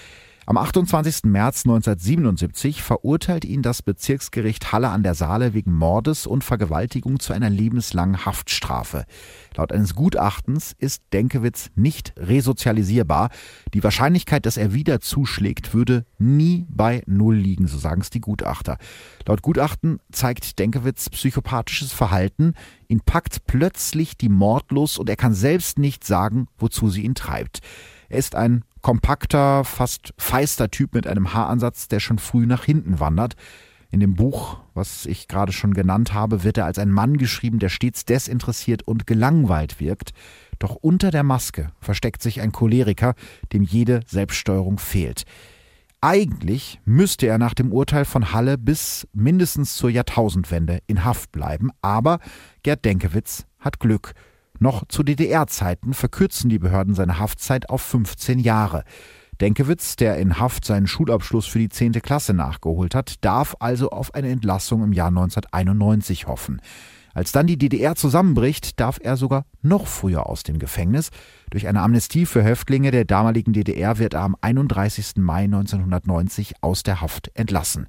[0.45, 1.23] Am 28.
[1.23, 7.31] März 1977 verurteilt ihn das Bezirksgericht Halle an der Saale wegen Mordes und Vergewaltigung zu
[7.31, 9.05] einer lebenslangen Haftstrafe.
[9.55, 13.29] Laut eines Gutachtens ist Denkewitz nicht resozialisierbar.
[13.73, 18.19] Die Wahrscheinlichkeit, dass er wieder zuschlägt, würde nie bei Null liegen, so sagen es die
[18.19, 18.77] Gutachter.
[19.25, 22.53] Laut Gutachten zeigt Denkewitz psychopathisches Verhalten.
[22.89, 27.61] Ihn packt plötzlich die Mordlust und er kann selbst nicht sagen, wozu sie ihn treibt.
[28.09, 32.99] Er ist ein kompakter, fast feister Typ mit einem Haaransatz, der schon früh nach hinten
[32.99, 33.33] wandert.
[33.89, 37.59] In dem Buch, was ich gerade schon genannt habe, wird er als ein Mann geschrieben,
[37.59, 40.13] der stets desinteressiert und gelangweilt wirkt.
[40.59, 43.15] Doch unter der Maske versteckt sich ein Choleriker,
[43.53, 45.23] dem jede Selbststeuerung fehlt.
[46.01, 51.69] Eigentlich müsste er nach dem Urteil von Halle bis mindestens zur Jahrtausendwende in Haft bleiben,
[51.81, 52.19] aber
[52.63, 54.13] Gerd Denkewitz hat Glück.
[54.59, 58.83] Noch zu DDR-Zeiten verkürzen die Behörden seine Haftzeit auf 15 Jahre.
[59.41, 61.93] Denkewitz, der in Haft seinen Schulabschluss für die 10.
[61.93, 66.61] Klasse nachgeholt hat, darf also auf eine Entlassung im Jahr 1991 hoffen.
[67.13, 71.09] Als dann die DDR zusammenbricht, darf er sogar noch früher aus dem Gefängnis.
[71.51, 75.17] Durch eine Amnestie für Häftlinge der damaligen DDR wird er am 31.
[75.17, 77.87] Mai 1990 aus der Haft entlassen.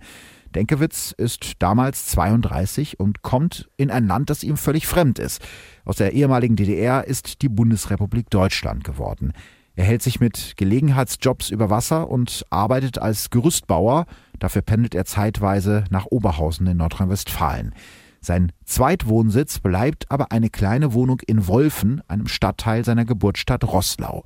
[0.54, 5.42] Denkewitz ist damals 32 und kommt in ein Land, das ihm völlig fremd ist.
[5.84, 9.32] Aus der ehemaligen DDR ist die Bundesrepublik Deutschland geworden.
[9.76, 14.06] Er hält sich mit Gelegenheitsjobs über Wasser und arbeitet als Gerüstbauer.
[14.38, 17.74] Dafür pendelt er zeitweise nach Oberhausen in Nordrhein-Westfalen.
[18.20, 24.24] Sein Zweitwohnsitz bleibt aber eine kleine Wohnung in Wolfen, einem Stadtteil seiner Geburtsstadt Roßlau.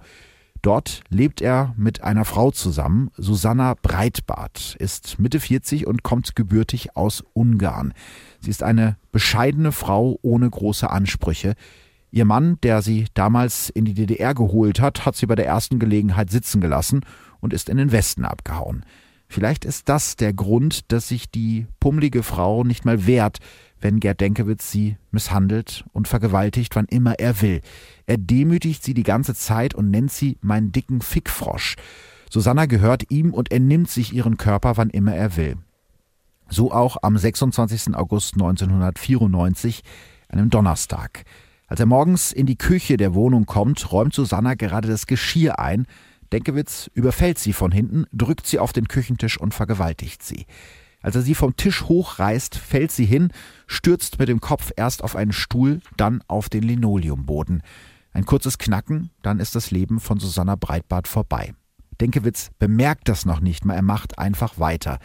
[0.62, 3.10] Dort lebt er mit einer Frau zusammen.
[3.16, 7.94] Susanna Breitbart ist Mitte 40 und kommt gebürtig aus Ungarn.
[8.40, 11.54] Sie ist eine bescheidene Frau ohne große Ansprüche.
[12.10, 15.78] Ihr Mann, der sie damals in die DDR geholt hat, hat sie bei der ersten
[15.78, 17.04] Gelegenheit sitzen gelassen
[17.40, 18.84] und ist in den Westen abgehauen.
[19.28, 23.38] Vielleicht ist das der Grund, dass sich die pummelige Frau nicht mal wehrt,
[23.80, 27.60] wenn Gerd Denkewitz sie misshandelt und vergewaltigt, wann immer er will.
[28.06, 31.76] Er demütigt sie die ganze Zeit und nennt sie meinen dicken Fickfrosch.
[32.30, 35.56] Susanna gehört ihm und er nimmt sich ihren Körper, wann immer er will.
[36.48, 37.94] So auch am 26.
[37.94, 39.82] August 1994,
[40.28, 41.24] einem Donnerstag.
[41.66, 45.86] Als er morgens in die Küche der Wohnung kommt, räumt Susanna gerade das Geschirr ein.
[46.32, 50.46] Denkewitz überfällt sie von hinten, drückt sie auf den Küchentisch und vergewaltigt sie.
[51.00, 53.32] Als er sie vom Tisch hochreißt, fällt sie hin,
[53.66, 57.62] stürzt mit dem Kopf erst auf einen Stuhl, dann auf den Linoleumboden.
[58.12, 61.54] Ein kurzes Knacken, dann ist das Leben von Susanna Breitbart vorbei.
[62.00, 64.98] Denkewitz bemerkt das noch nicht mal, er macht einfach weiter.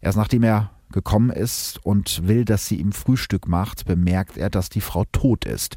[0.00, 4.68] Erst nachdem er gekommen ist und will, dass sie ihm Frühstück macht, bemerkt er, dass
[4.68, 5.76] die Frau tot ist.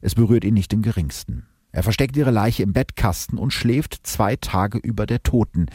[0.00, 1.46] Es berührt ihn nicht im geringsten.
[1.72, 5.66] Er versteckt ihre Leiche im Bettkasten und schläft zwei Tage über der Toten.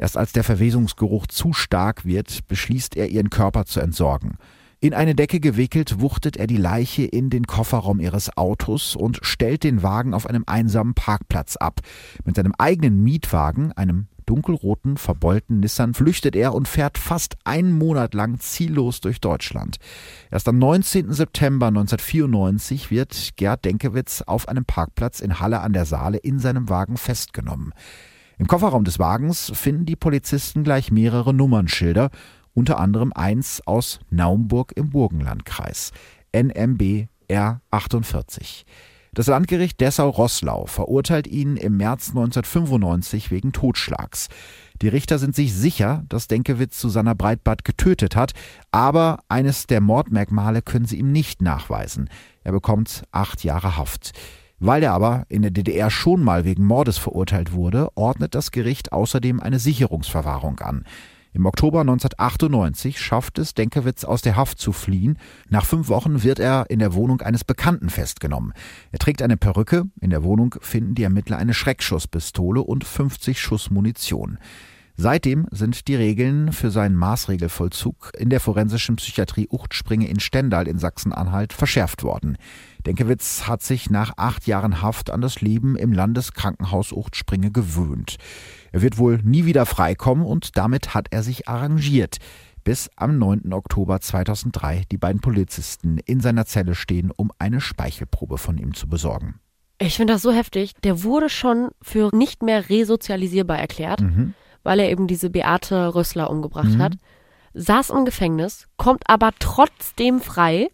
[0.00, 4.38] Erst als der Verwesungsgeruch zu stark wird, beschließt er, ihren Körper zu entsorgen.
[4.80, 9.62] In eine Decke gewickelt, wuchtet er die Leiche in den Kofferraum ihres Autos und stellt
[9.62, 11.80] den Wagen auf einem einsamen Parkplatz ab.
[12.24, 18.14] Mit seinem eigenen Mietwagen, einem dunkelroten, verbeulten Nissan, flüchtet er und fährt fast einen Monat
[18.14, 19.76] lang ziellos durch Deutschland.
[20.30, 21.12] Erst am 19.
[21.12, 26.70] September 1994 wird Gerd Denkewitz auf einem Parkplatz in Halle an der Saale in seinem
[26.70, 27.74] Wagen festgenommen.
[28.40, 32.08] Im Kofferraum des Wagens finden die Polizisten gleich mehrere Nummernschilder,
[32.54, 35.92] unter anderem eins aus Naumburg im Burgenlandkreis,
[36.34, 38.64] NMB R48.
[39.12, 44.28] Das Landgericht Dessau-Rosslau verurteilt ihn im März 1995 wegen Totschlags.
[44.80, 48.32] Die Richter sind sich sicher, dass Denkewitz Susanna Breitbart getötet hat,
[48.70, 52.08] aber eines der Mordmerkmale können sie ihm nicht nachweisen.
[52.42, 54.12] Er bekommt acht Jahre Haft.
[54.60, 58.92] Weil er aber in der DDR schon mal wegen Mordes verurteilt wurde, ordnet das Gericht
[58.92, 60.84] außerdem eine Sicherungsverwahrung an.
[61.32, 65.16] Im Oktober 1998 schafft es Denkewitz aus der Haft zu fliehen.
[65.48, 68.52] Nach fünf Wochen wird er in der Wohnung eines Bekannten festgenommen.
[68.92, 69.84] Er trägt eine Perücke.
[70.00, 74.38] In der Wohnung finden die Ermittler eine Schreckschusspistole und 50 Schuss Munition.
[74.96, 80.78] Seitdem sind die Regeln für seinen Maßregelvollzug in der forensischen Psychiatrie Uchtspringe in Stendal in
[80.78, 82.36] Sachsen-Anhalt verschärft worden.
[82.86, 88.16] Denkewitz hat sich nach acht Jahren Haft an das Leben im Landeskrankenhaus Uchtspringe gewöhnt.
[88.72, 92.18] Er wird wohl nie wieder freikommen und damit hat er sich arrangiert.
[92.64, 93.52] Bis am 9.
[93.52, 98.88] Oktober 2003 die beiden Polizisten in seiner Zelle stehen, um eine Speichelprobe von ihm zu
[98.88, 99.40] besorgen.
[99.78, 100.74] Ich finde das so heftig.
[100.84, 104.34] Der wurde schon für nicht mehr resozialisierbar erklärt, mhm.
[104.62, 106.82] weil er eben diese Beate Rössler umgebracht mhm.
[106.82, 106.92] hat.
[107.54, 110.68] Saß im Gefängnis, kommt aber trotzdem frei.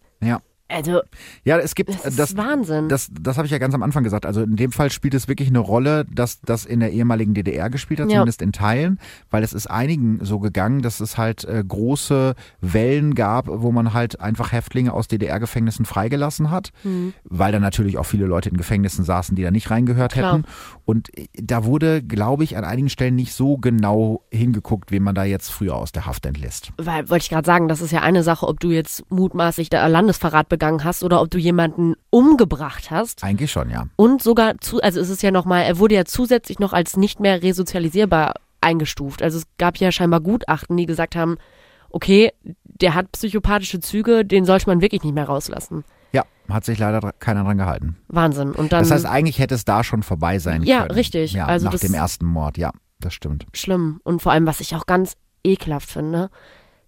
[0.69, 1.01] Also,
[1.45, 2.89] ja, es gibt das, ist das Wahnsinn.
[2.89, 4.25] Das, das habe ich ja ganz am Anfang gesagt.
[4.25, 7.69] Also in dem Fall spielt es wirklich eine Rolle, dass das in der ehemaligen DDR
[7.69, 8.15] gespielt hat, ja.
[8.15, 8.99] zumindest in Teilen,
[9.29, 13.93] weil es ist einigen so gegangen, dass es halt äh, große Wellen gab, wo man
[13.93, 17.13] halt einfach Häftlinge aus DDR-Gefängnissen freigelassen hat, mhm.
[17.23, 20.33] weil da natürlich auch viele Leute in Gefängnissen saßen, die da nicht reingehört Klar.
[20.33, 20.45] hätten.
[20.83, 25.23] Und da wurde, glaube ich, an einigen Stellen nicht so genau hingeguckt, wen man da
[25.23, 26.71] jetzt früher aus der Haft entlässt.
[26.77, 29.85] Weil, wollte ich gerade sagen, das ist ja eine Sache, ob du jetzt mutmaßlich da
[29.87, 33.23] Landesverrat begangen hast oder ob du jemanden umgebracht hast.
[33.23, 33.85] Eigentlich schon, ja.
[33.95, 37.19] Und sogar zu, also es ist ja nochmal, er wurde ja zusätzlich noch als nicht
[37.19, 39.21] mehr resozialisierbar eingestuft.
[39.21, 41.37] Also es gab ja scheinbar Gutachten, die gesagt haben,
[41.89, 42.31] okay,
[42.63, 45.83] der hat psychopathische Züge, den sollte man wirklich nicht mehr rauslassen.
[46.11, 47.97] Ja, hat sich leider keiner dran gehalten.
[48.07, 48.51] Wahnsinn.
[48.51, 50.91] Und dann, das heißt, eigentlich hätte es da schon vorbei sein ja, können.
[50.91, 51.33] Richtig.
[51.33, 53.45] Ja, also nach dem ersten Mord, ja, das stimmt.
[53.53, 54.01] Schlimm.
[54.03, 56.29] Und vor allem, was ich auch ganz ekelhaft finde,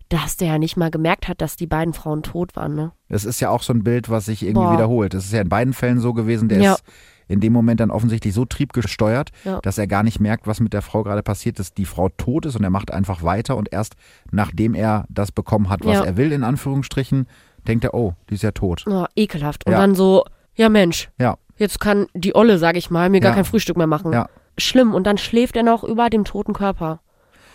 [0.10, 2.92] dass der ja nicht mal gemerkt hat, dass die beiden Frauen tot waren, ne?
[3.10, 4.74] Das ist ja auch so ein Bild, was sich irgendwie Boah.
[4.74, 5.14] wiederholt.
[5.14, 6.74] Das ist ja in beiden Fällen so gewesen, der Ja.
[6.74, 6.84] ist
[7.28, 9.60] in dem Moment dann offensichtlich so triebgesteuert, Ja.
[9.62, 12.48] dass er gar nicht merkt, was mit der Frau gerade passiert, dass die Frau tot
[12.48, 13.96] ist und er macht einfach weiter und erst
[14.32, 16.04] nachdem er das bekommen hat, was Ja.
[16.06, 17.28] er will, in Anführungsstrichen,
[17.68, 18.84] denkt er, oh, die ist ja tot.
[18.88, 19.66] Oh, ekelhaft.
[19.68, 20.24] Und dann so,
[20.56, 23.86] ja Mensch, Ja, jetzt kann die Olle, sag ich mal, mir gar kein Frühstück mehr
[23.88, 24.16] machen.
[24.58, 24.94] Schlimm.
[24.96, 27.00] Und dann schläft er noch über dem toten Körper.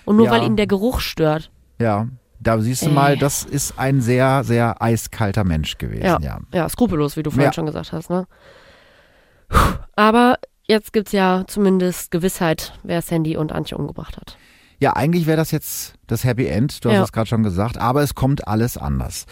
[0.04, 1.50] Und nur weil ihn der Geruch stört.
[1.78, 2.06] ja.
[2.44, 2.92] Da siehst du Ey.
[2.92, 6.18] mal, das ist ein sehr, sehr eiskalter Mensch gewesen, Ja.
[6.20, 6.38] ja.
[6.52, 7.52] Ja, skrupellos, wie du vorhin Ja.
[7.52, 8.26] schon gesagt hast, ne?
[9.96, 10.36] Aber
[10.66, 14.36] jetzt gibt's ja zumindest Gewissheit, wer Sandy und Antje umgebracht hat.
[14.80, 17.02] Ja, eigentlich wäre das jetzt das Happy End, du hast Ja.
[17.04, 19.26] es gerade schon gesagt, aber es kommt alles anders.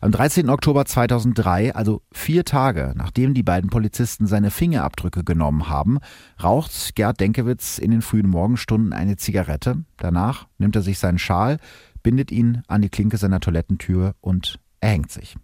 [0.00, 0.50] Am 13.
[0.50, 5.98] Oktober 2003, also vier Tage nachdem die beiden Polizisten seine Fingerabdrücke genommen haben,
[6.42, 9.84] raucht Gerd Denkewitz in den frühen Morgenstunden eine Zigarette.
[9.96, 11.56] Danach nimmt er sich seinen Schal,
[12.04, 15.34] bindet ihn an die Klinke seiner Toilettentür und erhängt sich.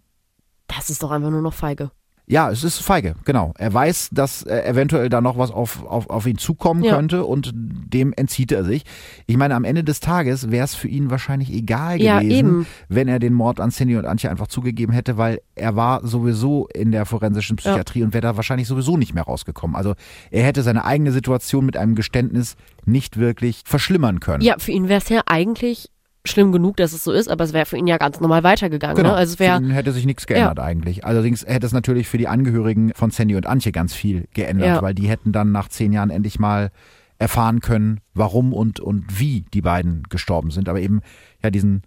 [0.67, 1.91] Das ist doch einfach nur noch feige.
[2.27, 3.51] Ja, es ist feige, genau.
[3.57, 6.95] Er weiß, dass äh, eventuell da noch was auf, auf, auf ihn zukommen Ja.
[6.95, 8.83] könnte und dem entzieht er sich.
[9.25, 12.67] Ich meine, am Ende des Tages wäre es für ihn wahrscheinlich egal Ja, gewesen, eben.
[12.87, 16.67] wenn er den Mord an Cindy und Antje einfach zugegeben hätte, weil er war sowieso
[16.67, 19.75] in der forensischen Psychiatrie und wäre da wahrscheinlich sowieso nicht mehr rausgekommen.
[19.75, 19.95] Also
[20.29, 22.55] er hätte seine eigene Situation mit einem Geständnis
[22.85, 24.43] nicht wirklich verschlimmern können.
[24.43, 25.89] Ja, für ihn wäre es ja eigentlich
[26.25, 28.95] schlimm genug, dass es so ist, aber es wäre für ihn ja ganz normal weitergegangen.
[28.97, 29.09] Genau.
[29.09, 29.15] Ne?
[29.15, 31.03] Also es wäre für ihn hätte sich nichts geändert eigentlich.
[31.05, 34.81] Allerdings hätte es natürlich für die Angehörigen von Sandy und Antje ganz viel geändert, Ja.
[34.81, 36.69] weil die hätten dann nach zehn Jahren endlich mal
[37.17, 40.69] erfahren können, warum und, und wie die beiden gestorben sind.
[40.69, 41.01] Aber eben,
[41.43, 41.83] ja, diesen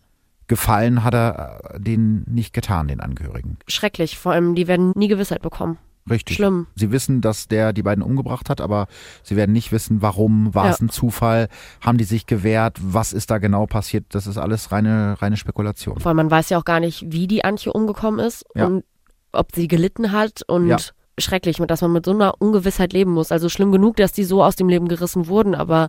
[0.46, 3.56] Gefallen hat er äh, denen nicht getan, den Angehörigen.
[3.66, 4.18] schrecklich.
[4.18, 5.78] Vor allem, die werden nie Gewissheit bekommen.
[6.10, 6.36] Richtig.
[6.36, 6.66] Schlimm.
[6.76, 8.88] Sie wissen, dass der die beiden umgebracht hat, aber
[9.22, 10.54] sie werden nicht wissen, warum.
[10.54, 10.70] War Ja.
[10.72, 11.48] es ein Zufall?
[11.80, 12.76] Haben die sich gewehrt?
[12.82, 14.04] Was ist da genau passiert?
[14.10, 15.98] Das ist alles reine, reine Spekulation.
[16.00, 18.66] Vor allem, man weiß ja auch gar nicht, wie die Antje umgekommen ist Ja.
[18.66, 18.84] und
[19.32, 20.76] ob sie gelitten hat und Ja.
[21.18, 23.32] schrecklich, dass man mit so einer Ungewissheit leben muss.
[23.32, 25.88] Also schlimm genug, dass die so aus dem Leben gerissen wurden, aber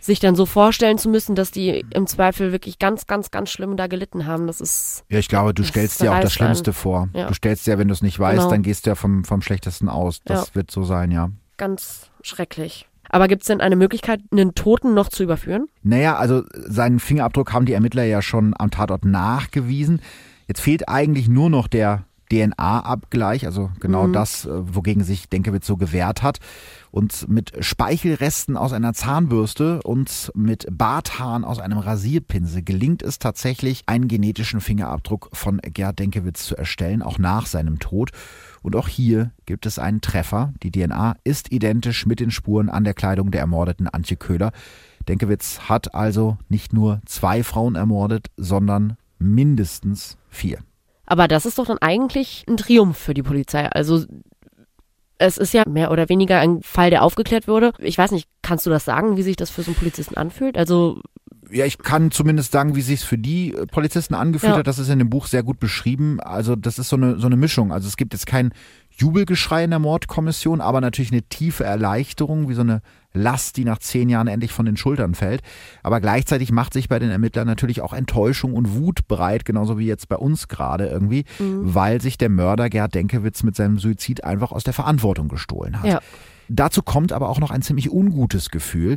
[0.00, 3.76] sich dann so vorstellen zu müssen, dass die im Zweifel wirklich ganz, ganz, ganz schlimm
[3.76, 6.32] da gelitten haben, das ist Ja, ich glaube, du stellst dir auch das.
[6.32, 7.08] Schlimmste vor.
[7.14, 7.26] Ja.
[7.26, 8.50] Du stellst dir, wenn du es nicht weißt, Genau.
[8.50, 10.20] dann gehst du ja vom, vom Schlechtesten aus.
[10.24, 10.54] Das Ja.
[10.54, 11.30] wird so sein, ja.
[11.56, 12.86] ganz schrecklich.
[13.10, 15.66] Aber gibt es denn eine Möglichkeit, einen Toten noch zu überführen?
[15.82, 20.00] Naja, also seinen Fingerabdruck haben die Ermittler ja schon am Tatort nachgewiesen.
[20.46, 24.12] Jetzt fehlt eigentlich nur noch der DNA-Abgleich, also genau Mhm.
[24.12, 26.38] das, äh, wogegen sich Denkewitz so gewehrt hat.
[26.90, 33.82] Und mit Speichelresten aus einer Zahnbürste und mit Barthaaren aus einem Rasierpinsel gelingt es tatsächlich,
[33.86, 38.10] einen genetischen Fingerabdruck von Gerd Denkewitz zu erstellen, auch nach seinem Tod.
[38.62, 40.52] Und auch hier gibt es einen Treffer.
[40.62, 44.52] Die DNA ist identisch mit den Spuren an der Kleidung der ermordeten Antje Köhler.
[45.08, 50.58] Denkewitz hat also nicht nur zwei Frauen ermordet, sondern mindestens vier.
[51.10, 53.66] Aber das ist doch dann eigentlich ein Triumph für die Polizei.
[53.66, 54.04] Also
[55.16, 57.72] es ist ja mehr oder weniger ein Fall, der aufgeklärt wurde.
[57.78, 60.56] Ich weiß nicht, kannst du das sagen, wie sich das für so einen Polizisten anfühlt?
[60.58, 61.00] Also
[61.50, 64.58] Ja, ich kann zumindest sagen, wie sich für die äh, Polizisten angefühlt Ja.
[64.58, 64.66] hat.
[64.66, 66.20] Das ist in dem Buch sehr gut beschrieben.
[66.20, 67.72] Also das ist so eine, so eine Mischung.
[67.72, 68.52] Also es gibt jetzt kein
[68.98, 72.82] Jubelgeschrei in der Mordkommission, aber natürlich eine tiefe Erleichterung, wie so eine
[73.14, 75.42] Last, die nach zehn Jahren endlich von den Schultern fällt.
[75.82, 79.86] Aber gleichzeitig macht sich bei den Ermittlern natürlich auch Enttäuschung und Wut breit, genauso wie
[79.86, 84.52] jetzt bei uns gerade irgendwie, weil sich der Mörder Gerd Denkewitz mit seinem Suizid einfach
[84.52, 85.86] aus der Verantwortung gestohlen hat.
[85.86, 86.00] Ja.
[86.48, 88.96] Dazu kommt aber auch noch ein ziemlich ungutes Gefühl.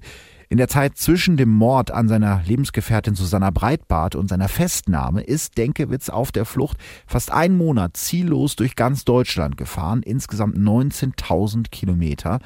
[0.52, 5.58] In der Zeit zwischen dem Mord an seiner Lebensgefährtin Susanna Breitbart und seiner Festnahme ist
[5.58, 6.76] Denkewitz auf der Flucht
[7.08, 12.40] fast einen Monat ziellos durch ganz Deutschland gefahren, insgesamt 19.000 Kilometer.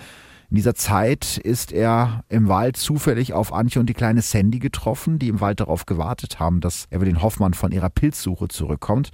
[0.51, 5.18] In dieser Zeit ist er im Wald zufällig auf Antje und die kleine Sandy getroffen,
[5.18, 9.10] die im Wald darauf gewartet haben, dass Evelyn Hoffmann von ihrer Pilzsuche zurückkommt.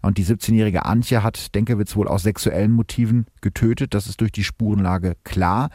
[0.00, 3.92] Und die 17-jährige Antje hat Denkewitz wohl aus sexuellen Motiven getötet.
[3.92, 5.68] Das ist durch die Spurenlage klar.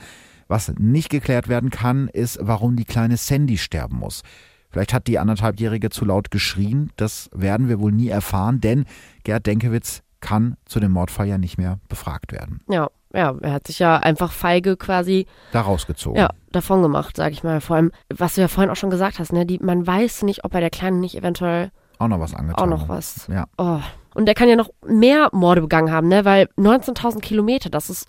[0.48, 4.22] Was nicht geklärt werden kann, ist, warum die kleine Sandy sterben muss.
[4.70, 6.92] Vielleicht hat die anderthalbjährige zu laut geschrien.
[6.98, 8.86] Das werden wir wohl nie erfahren, denn
[9.24, 12.62] Gerd Denkewitz kann zu dem Mordfall ja nicht mehr befragt werden.
[12.70, 16.20] ja, ja, er hat sich ja einfach feige quasi Da rausgezogen.
[16.20, 17.62] ja, davon gemacht, sag ich mal.
[17.62, 20.44] Vor allem, was du ja vorhin auch schon gesagt hast, ne, die, man weiß nicht,
[20.44, 22.62] ob bei der Kleinen nicht eventuell Auch noch was angetan.
[22.74, 23.28] auch noch was.
[23.32, 23.46] Ja.
[23.58, 23.80] Oh.
[24.16, 26.26] Und der kann ja noch mehr Morde begangen haben, ne?
[26.26, 28.08] Weil 19.000 Kilometer, das ist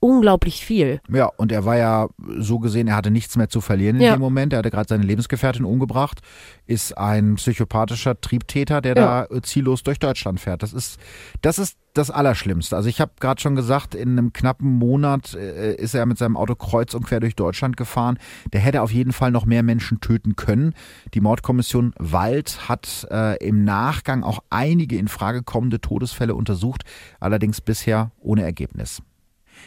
[0.00, 1.00] unglaublich viel.
[1.08, 4.12] Ja, und er war ja so gesehen, er hatte nichts mehr zu verlieren in Ja.
[4.16, 4.52] dem Moment.
[4.52, 6.20] Er hatte gerade seine Lebensgefährtin umgebracht,
[6.66, 9.26] ist ein psychopathischer Triebtäter, der Ja.
[9.28, 10.62] da äh, ziellos durch Deutschland fährt.
[10.62, 10.98] Das ist,
[11.42, 12.76] das ist das Allerschlimmste.
[12.76, 16.36] Also ich habe gerade schon gesagt, in einem knappen Monat äh, ist er mit seinem
[16.36, 18.18] Auto kreuz und quer durch Deutschland gefahren.
[18.52, 20.74] Der hätte auf jeden Fall noch mehr Menschen töten können.
[21.14, 26.82] Die Mordkommission Wald hat äh, im Nachgang auch einige in Frage kommende Todesfälle untersucht,
[27.18, 29.00] allerdings bisher ohne Ergebnis.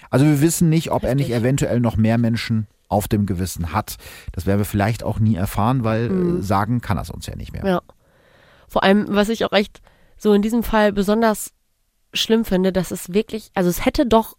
[0.09, 3.97] Also wir wissen nicht, ob er nicht eventuell noch mehr Menschen auf dem Gewissen hat.
[4.31, 6.39] Das werden wir vielleicht auch nie erfahren, weil Mhm.
[6.39, 7.65] äh, sagen kann er es uns ja nicht mehr.
[7.65, 7.81] Ja.
[8.67, 9.81] Vor allem, was ich auch echt
[10.17, 11.53] so in diesem Fall besonders
[12.13, 14.35] schlimm finde, dass es wirklich, also es hätte doch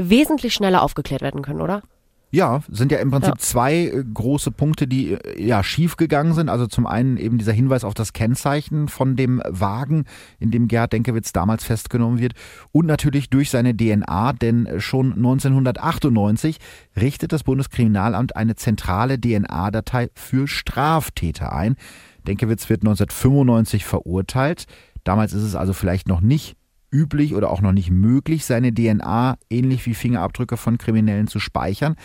[0.00, 1.82] wesentlich schneller aufgeklärt werden können, oder?
[2.34, 3.38] Ja, sind ja im Prinzip Ja.
[3.38, 6.48] zwei äh, große Punkte, die äh, ja schief gegangen sind.
[6.48, 10.06] Also zum einen eben dieser Hinweis auf das Kennzeichen von dem Wagen,
[10.40, 12.32] in dem Gerhard Denkewitz damals festgenommen wird.
[12.72, 16.56] Und natürlich durch seine DNA, denn schon 1998
[16.98, 21.76] richtet das Bundeskriminalamt eine zentrale DNA-Datei für Straftäter ein.
[22.26, 24.64] Denkewitz wird 1995 verurteilt.
[25.04, 26.56] Damals ist es also vielleicht noch nicht
[26.92, 31.96] üblich oder auch noch nicht möglich, seine DNA ähnlich wie Fingerabdrücke von Kriminellen zu speichern.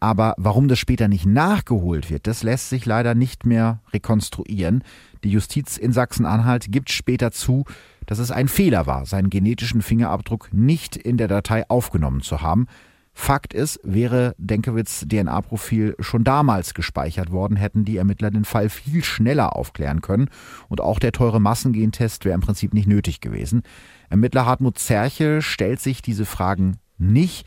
[0.00, 4.84] Aber warum das später nicht nachgeholt wird, das lässt sich leider nicht mehr rekonstruieren.
[5.24, 7.64] Die Justiz in Sachsen-Anhalt gibt später zu,
[8.06, 12.66] dass es ein Fehler war, seinen genetischen Fingerabdruck nicht in der Datei aufgenommen zu haben.
[13.12, 19.02] Fakt ist, wäre Denkewitz DNA-Profil schon damals gespeichert worden, hätten die Ermittler den Fall viel
[19.02, 20.30] schneller aufklären können
[20.68, 23.62] und auch der teure Massengentest wäre im Prinzip nicht nötig gewesen.
[24.10, 27.46] Ermittler Hartmut Zerche stellt sich diese Fragen nicht.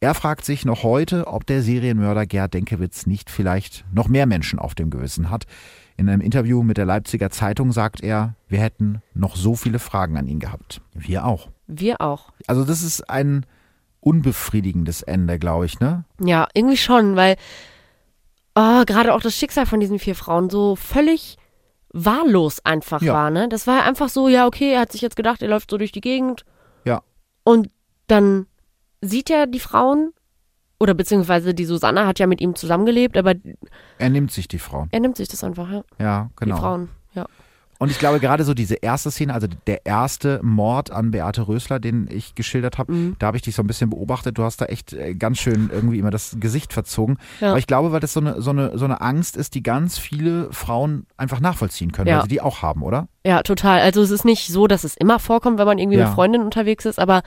[0.00, 4.58] Er fragt sich noch heute, ob der Serienmörder Gerd Denkewitz nicht vielleicht noch mehr Menschen
[4.58, 5.44] auf dem Gewissen hat.
[5.96, 10.16] In einem Interview mit der Leipziger Zeitung sagt er, wir hätten noch so viele Fragen
[10.16, 10.80] an ihn gehabt.
[10.94, 11.48] Wir auch.
[11.66, 12.32] Wir auch.
[12.46, 13.44] Also das ist ein
[14.00, 16.04] unbefriedigendes Ende, glaube ich, ne?
[16.18, 17.36] Ja, irgendwie schon, weil
[18.54, 21.36] oh, gerade auch das Schicksal von diesen vier Frauen so völlig
[21.92, 23.12] wahllos einfach Ja.
[23.14, 23.48] war, ne?
[23.48, 25.92] Das war einfach so, ja, okay, er hat sich jetzt gedacht, er läuft so durch
[25.92, 26.44] die Gegend
[26.84, 27.02] Ja.
[27.44, 27.68] und
[28.06, 28.46] dann
[29.00, 30.12] sieht er die Frauen
[30.78, 33.34] oder beziehungsweise die Susanne hat ja mit ihm zusammengelebt, aber
[33.98, 34.88] Er nimmt sich die Frauen.
[34.92, 35.82] er nimmt sich das einfach, ja.
[35.98, 36.54] Ja, genau.
[36.54, 37.26] Die Frauen, ja.
[37.80, 41.80] Und ich glaube, gerade so diese erste Szene, also der erste Mord an Beate Rösler,
[41.80, 43.16] den ich geschildert habe, Mhm.
[43.18, 44.36] da habe ich dich so ein bisschen beobachtet.
[44.36, 47.16] Du hast da echt äh, ganz schön irgendwie immer das Gesicht verzogen.
[47.40, 47.48] Ja.
[47.50, 49.96] Aber ich glaube, weil das so eine, so, eine, so eine Angst ist, die ganz
[49.96, 52.16] viele Frauen einfach nachvollziehen können, Ja.
[52.16, 53.08] weil sie die auch haben, oder?
[53.24, 53.80] Ja, total.
[53.80, 56.04] Also es ist nicht so, dass es immer vorkommt, wenn man irgendwie Ja.
[56.06, 57.22] mit Freundinnen unterwegs ist, aber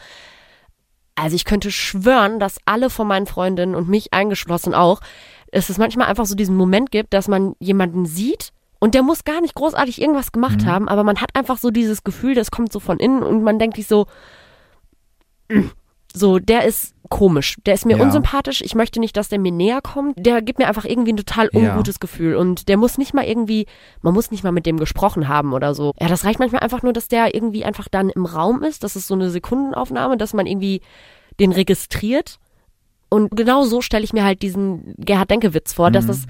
[1.16, 5.00] also ich könnte schwören, dass alle von meinen Freundinnen und mich eingeschlossen auch,
[5.52, 8.52] dass es manchmal einfach so diesen Moment gibt, dass man jemanden sieht
[8.84, 10.70] und der muss gar nicht großartig irgendwas gemacht Mhm.
[10.70, 13.58] haben, aber man hat einfach so dieses Gefühl, das kommt so von innen und man
[13.58, 14.08] denkt sich so,
[15.50, 15.68] "Mm,
[16.14, 18.04] so, der ist komisch, der ist mir Ja.
[18.04, 21.18] unsympathisch, ich möchte nicht, dass der mir näher kommt, der gibt mir einfach irgendwie ein
[21.18, 21.60] total Ja.
[21.72, 23.68] ungutes Gefühl und der muss nicht mal irgendwie,
[24.02, 25.94] man muss nicht mal mit dem gesprochen haben oder so.
[26.02, 28.98] Ja, das reicht manchmal einfach nur, dass der irgendwie einfach dann im Raum ist, das
[28.98, 30.82] ist so eine Sekundenaufnahme, dass man irgendwie
[31.40, 32.38] den registriert
[33.10, 36.08] und genau so stelle ich mir halt diesen Gerhard Denkewitz vor, dass Mhm.
[36.10, 36.26] das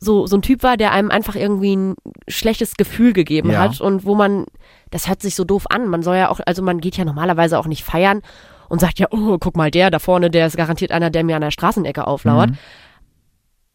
[0.00, 1.94] so, so ein Typ war, der einem einfach irgendwie ein
[2.26, 3.60] schlechtes Gefühl gegeben Ja.
[3.60, 4.46] hat und wo man,
[4.90, 7.58] das hört sich so doof an, man soll ja auch, also man geht ja normalerweise
[7.58, 8.22] auch nicht feiern
[8.70, 11.36] und sagt ja, oh, guck mal, der da vorne, der ist garantiert einer, der mir
[11.36, 12.50] an der Straßenecke auflauert.
[12.50, 12.58] Mhm.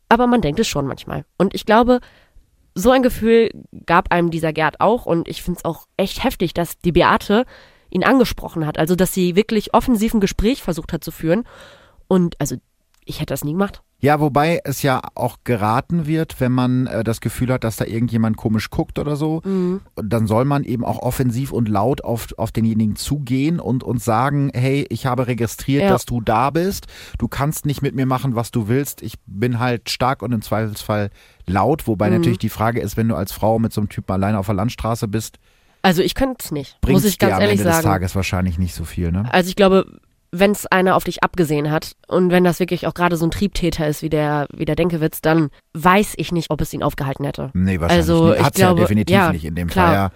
[0.09, 1.25] Aber man denkt es schon manchmal.
[1.37, 1.99] Und ich glaube,
[2.75, 3.49] so ein Gefühl
[3.85, 7.45] gab einem dieser Gerd auch und ich finde es auch echt heftig, dass die Beate
[7.89, 8.77] ihn angesprochen hat.
[8.77, 11.43] Also, dass sie wirklich offensiv ein Gespräch versucht hat zu führen.
[12.07, 12.55] Und also,
[13.05, 13.81] ich hätte das nie gemacht.
[14.01, 17.85] Ja, wobei es ja auch geraten wird, wenn man äh, das Gefühl hat, dass da
[17.85, 19.81] irgendjemand komisch guckt oder so, Mhm.
[19.95, 24.51] Dann soll man eben auch offensiv und laut auf, auf denjenigen zugehen und, und sagen,
[24.53, 25.89] hey, ich habe registriert, Ja.
[25.89, 26.87] dass du da bist.
[27.17, 29.01] Du kannst nicht mit mir machen, was du willst.
[29.01, 31.09] Ich bin halt stark und im Zweifelsfall
[31.47, 31.87] laut.
[31.87, 32.17] Wobei Mhm.
[32.17, 34.55] natürlich die Frage ist, wenn du als Frau mit so einem Typen alleine auf der
[34.55, 35.39] Landstraße bist,
[35.81, 37.85] Also, ich könnte es nicht, muss ich ganz dir am ehrlich Ende des sagen.
[37.87, 39.11] Tages wahrscheinlich nicht so viel.
[39.11, 39.25] Ne?
[39.31, 39.85] Also, ich glaube,
[40.39, 43.31] wenn es einer auf dich abgesehen hat und wenn das wirklich auch gerade so ein
[43.31, 47.25] Triebtäter ist wie der, wie der Denkewitz, dann weiß ich nicht, ob es ihn aufgehalten
[47.25, 47.51] hätte.
[47.53, 48.39] Nee, wahrscheinlich Also, nicht.
[48.39, 49.85] ich Hat's ja definitiv ja, nicht in dem klar.
[49.87, 49.95] Fall.
[49.95, 50.09] Ja.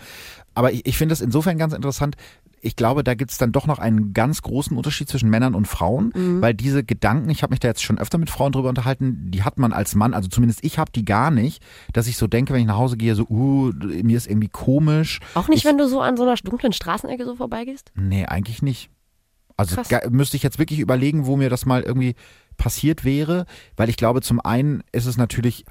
[0.56, 2.16] Aber ich, ich finde das insofern ganz interessant.
[2.62, 5.66] Ich glaube, da gibt es dann doch noch einen ganz großen Unterschied zwischen Männern und
[5.66, 6.42] Frauen, Mhm.
[6.42, 9.44] weil diese Gedanken, ich habe mich da jetzt schon öfter mit Frauen drüber unterhalten, die
[9.44, 11.64] hat man als Mann, also zumindest ich habe die gar nicht,
[11.94, 13.72] dass ich so denke, wenn ich nach Hause gehe, so, uh,
[14.04, 15.20] mir ist irgendwie komisch.
[15.36, 17.94] Auch nicht, Ich- wenn du so an so einer dunklen Straßenecke so vorbeigehst?
[17.96, 18.90] Nee, eigentlich nicht.
[19.60, 19.76] Also
[20.10, 22.16] müsste ich jetzt wirklich überlegen, wo mir das mal irgendwie
[22.58, 23.46] passiert wäre,
[23.78, 25.66] weil ich glaube, zum einen ist es natürlich,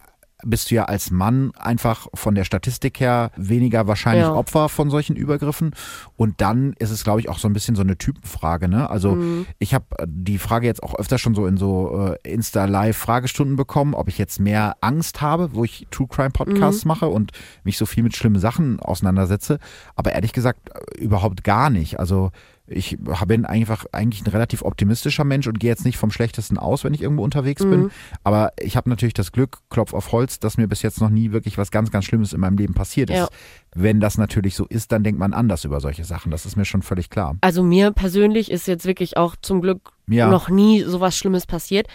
[0.45, 4.35] bist du ja als Mann einfach von der Statistik her weniger wahrscheinlich Ja.
[4.35, 5.73] Opfer von solchen Übergriffen.
[6.17, 8.69] Und dann ist es, glaube ich, auch so ein bisschen so eine Typenfrage.
[8.69, 8.89] Ne?
[8.89, 9.47] Also Mhm.
[9.59, 14.09] ich habe die Frage jetzt auch öfter schon so in so äh, Insta-Live-Fragestunden bekommen, ob
[14.09, 16.89] ich jetzt mehr Angst habe, wo ich True Crime Podcasts Mhm.
[16.89, 17.33] mache und
[17.65, 19.59] mich so viel mit schlimmen Sachen auseinandersetze.
[19.97, 21.99] Aber ehrlich gesagt, äh, überhaupt gar nicht.
[21.99, 22.31] Also
[22.71, 26.85] ich bin einfach eigentlich ein relativ optimistischer Mensch und gehe jetzt nicht vom Schlechtesten aus,
[26.85, 27.85] wenn ich irgendwo unterwegs bin.
[27.85, 27.91] Mhm.
[28.25, 31.33] Aber ich habe natürlich das Glück, Klopf auf Holz, dass mir bis jetzt noch nie
[31.33, 33.17] wirklich was ganz, ganz Schlimmes in meinem Leben passiert ist.
[33.17, 33.29] Ja.
[33.75, 36.31] Wenn das natürlich so ist, dann denkt man anders über solche Sachen.
[36.31, 37.37] Das ist mir schon völlig klar.
[37.41, 40.29] Also mir persönlich ist jetzt wirklich auch zum Glück Ja.
[40.29, 41.87] noch nie sowas Schlimmes passiert.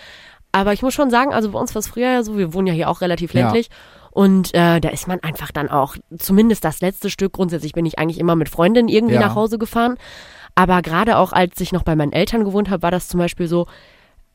[0.51, 2.67] Aber ich muss schon sagen, also bei uns war es früher ja so, wir wohnen
[2.67, 3.41] ja hier auch relativ Ja.
[3.41, 3.69] ländlich.
[4.11, 7.97] Und äh, da ist man einfach dann auch, zumindest das letzte Stück, grundsätzlich bin ich
[7.97, 9.21] eigentlich immer mit Freundinnen irgendwie Ja.
[9.21, 9.97] nach Hause gefahren.
[10.55, 13.47] Aber gerade auch als ich noch bei meinen Eltern gewohnt habe, war das zum Beispiel
[13.47, 13.67] so,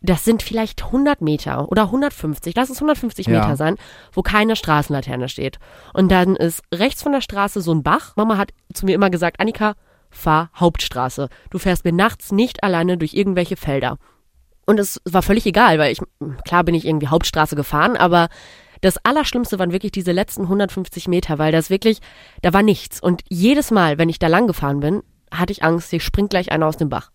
[0.00, 3.40] das sind vielleicht 100 Meter oder 150, lass es 150 Ja.
[3.40, 3.76] Meter sein,
[4.12, 5.58] wo keine Straßenlaterne steht.
[5.92, 8.14] Und dann ist rechts von der Straße so ein Bach.
[8.16, 9.74] Mama hat zu mir immer gesagt, Annika,
[10.10, 11.28] fahr Hauptstraße.
[11.50, 13.98] Du fährst mir nachts nicht alleine durch irgendwelche Felder.
[14.66, 16.00] Und es war völlig egal, weil ich,
[16.44, 18.28] klar bin ich irgendwie Hauptstraße gefahren, aber
[18.80, 22.00] das Allerschlimmste waren wirklich diese letzten 150 Meter, weil das wirklich,
[22.42, 23.02] da war nichts.
[23.02, 25.02] Und jedes Mal, wenn ich da lang gefahren bin,
[25.32, 27.10] hatte ich Angst, hier springt gleich einer aus dem Bach.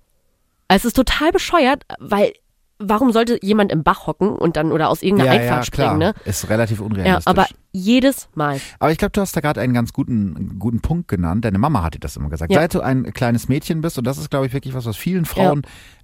[0.68, 2.34] Es ist total bescheuert, weil
[2.80, 6.14] warum sollte jemand im Bach hocken und dann oder aus irgendeiner Einfahrt springen, ne?
[6.26, 7.28] Ist relativ Ja, unrealistisch.
[7.28, 8.60] aber jedes Mal.
[8.80, 11.46] Aber ich glaube, du hast da gerade einen ganz guten, guten Punkt genannt.
[11.46, 12.52] Deine Mama hat dir das immer gesagt.
[12.52, 12.60] Ja.
[12.60, 15.26] Seit du ein kleines Mädchen bist, und das ist, glaube ich, wirklich was, was vielen
[15.26, 15.62] Frauen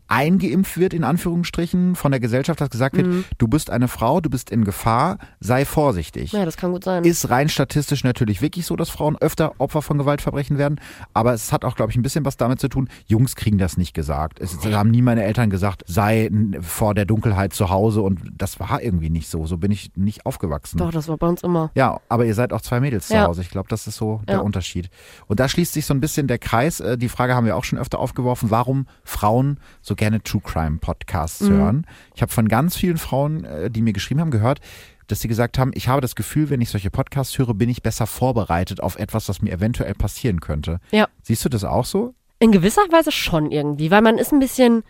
[0.09, 3.25] eingeimpft wird, in Anführungsstrichen, von der Gesellschaft, dass gesagt wird, Mhm.
[3.37, 6.31] du bist eine Frau, du bist in Gefahr, sei vorsichtig.
[6.31, 7.03] Ja, das kann gut sein.
[7.03, 10.81] Ist rein statistisch natürlich wirklich so, dass Frauen öfter Opfer von Gewaltverbrechen werden.
[11.13, 12.89] Aber es hat auch, glaube ich, ein bisschen was damit zu tun.
[13.05, 14.39] Jungs kriegen das nicht gesagt.
[14.39, 16.29] Es haben nie meine Eltern gesagt, sei
[16.61, 18.01] vor der Dunkelheit zu Hause.
[18.01, 19.45] Und das war irgendwie nicht so.
[19.45, 20.77] So bin ich nicht aufgewachsen.
[20.79, 21.69] Doch, das war bei uns immer.
[21.75, 23.27] Ja, aber ihr seid auch zwei Mädels zu Ja.
[23.27, 23.41] Hause.
[23.41, 24.41] Ich glaube, das ist so der Ja.
[24.41, 24.89] Unterschied.
[25.27, 26.79] Und da schließt sich so ein bisschen der Kreis.
[26.79, 30.79] Äh, Die Frage haben wir auch schon öfter aufgeworfen, warum Frauen so gerne True Crime
[30.79, 31.49] Podcasts Mhm.
[31.53, 31.87] hören.
[32.15, 34.59] Ich habe von ganz vielen Frauen, äh, die mir geschrieben haben, gehört,
[35.07, 37.81] dass sie gesagt haben, ich habe das Gefühl, wenn ich solche Podcasts höre, bin ich
[37.83, 40.79] besser vorbereitet auf etwas, was mir eventuell passieren könnte.
[40.91, 41.07] Ja.
[41.21, 42.13] Siehst du das auch so?
[42.39, 44.83] In gewisser Weise schon irgendwie, weil man ist ein bisschen,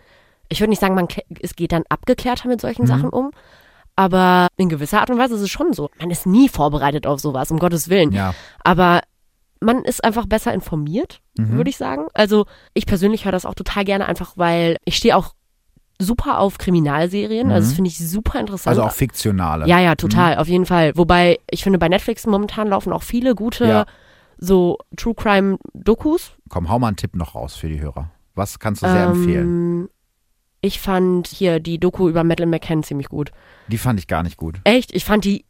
[0.50, 1.08] ich würde nicht sagen, man
[1.42, 2.88] es geht dann abgeklärter mit solchen Mhm.
[2.88, 3.32] Sachen um,
[3.96, 5.90] aber in gewisser Art und Weise ist es schon so.
[6.00, 8.12] Man ist nie vorbereitet auf sowas, um Gottes Willen.
[8.12, 8.34] Ja.
[8.64, 9.02] Aber
[9.62, 11.52] man ist einfach besser informiert, Mhm.
[11.58, 12.08] würde ich sagen.
[12.14, 15.34] Also ich persönlich höre das auch total gerne, einfach weil ich stehe auch
[16.02, 17.52] super auf Kriminalserien.
[17.52, 17.70] Also Mhm.
[17.70, 18.68] das finde ich super interessant.
[18.78, 19.68] Also auch fiktionale.
[19.68, 20.94] Ja, ja, total, auf jeden Fall.
[20.96, 23.86] Wobei ich finde, bei Netflix momentan laufen auch viele gute Ja.
[24.38, 26.32] so True Crime Dokus.
[26.50, 28.12] Komm, hau mal einen Tipp noch raus für die Hörer.
[28.36, 29.46] Was kannst du sehr empfehlen?
[29.84, 29.90] Ähm,
[30.62, 33.32] Ich fand hier die Doku über Madeleine McCann ziemlich gut.
[33.70, 34.60] Die fand ich gar nicht gut.
[34.66, 35.46] Echt, ich fand die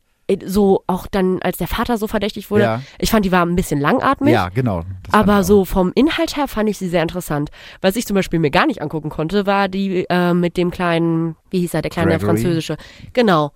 [0.46, 2.82] so auch dann, als der Vater so verdächtig wurde, Ja.
[3.00, 4.34] ich fand die war ein bisschen langatmig.
[4.34, 4.84] Ja, genau.
[5.12, 7.50] Aber so vom Inhalt her fand ich sie sehr interessant.
[7.82, 11.36] Was ich zum Beispiel mir gar nicht angucken konnte, war die äh, mit dem kleinen,
[11.50, 12.38] wie hieß er, der kleine der Gregory.
[12.38, 12.78] französische.
[13.14, 13.52] Genau.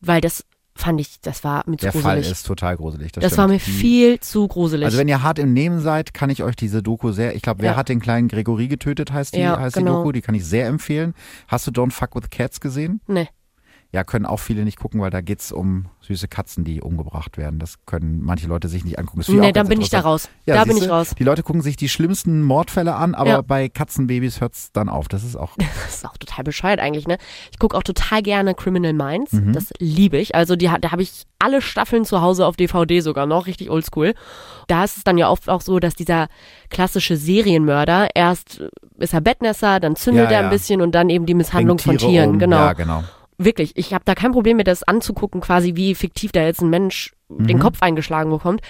[0.00, 0.44] Weil das
[0.76, 2.30] fand ich, das war mir zu Der Fall gruselig.
[2.32, 3.12] ist total gruselig.
[3.12, 4.84] Das, das war mir Die- viel zu gruselig.
[4.86, 7.62] Also wenn ihr hart im Nehmen seid, kann ich euch diese Doku sehr, ich glaube,
[7.62, 7.76] wer Ja.
[7.76, 9.98] hat den kleinen Gregory getötet, heißt die, Ja, heißt die genau.
[9.98, 11.14] Doku, die kann ich sehr empfehlen.
[11.46, 13.00] Hast du Don't Fuck with Cats gesehen?
[13.06, 13.28] nee.
[13.94, 17.60] Ja, können auch viele nicht gucken, weil da geht's um süße Katzen, die umgebracht werden.
[17.60, 19.22] Das können manche Leute sich nicht angucken.
[19.28, 20.28] Nee, dann bin ich da raus.
[20.46, 21.14] Ja, da bin ich raus.
[21.16, 23.40] Die Leute gucken sich die schlimmsten Mordfälle an, aber Ja.
[23.42, 25.06] bei Katzenbabys hört's dann auf.
[25.06, 27.18] Das ist auch Das ist auch total bescheuert eigentlich, ne?
[27.52, 29.32] Ich gucke auch total gerne Criminal Minds.
[29.32, 29.52] Mhm.
[29.52, 30.34] Das liebe ich.
[30.34, 34.14] Also die, da habe ich alle Staffeln zu Hause auf DVD sogar noch, richtig oldschool.
[34.66, 36.26] Da ist es dann ja oft auch so, dass dieser
[36.68, 38.68] klassische Serienmörder erst äh,
[38.98, 41.96] ist er Bettnässer, dann zündelt Ja, er ein bisschen und dann eben die Misshandlung von
[41.96, 42.30] Tiere Tieren.
[42.30, 42.38] um.
[42.40, 42.56] Genau.
[42.56, 43.04] Ja, genau.
[43.38, 46.70] Wirklich, ich habe da kein Problem mit, das anzugucken, quasi wie fiktiv da jetzt ein
[46.70, 47.60] Mensch den Mhm.
[47.60, 48.60] Kopf eingeschlagen bekommt.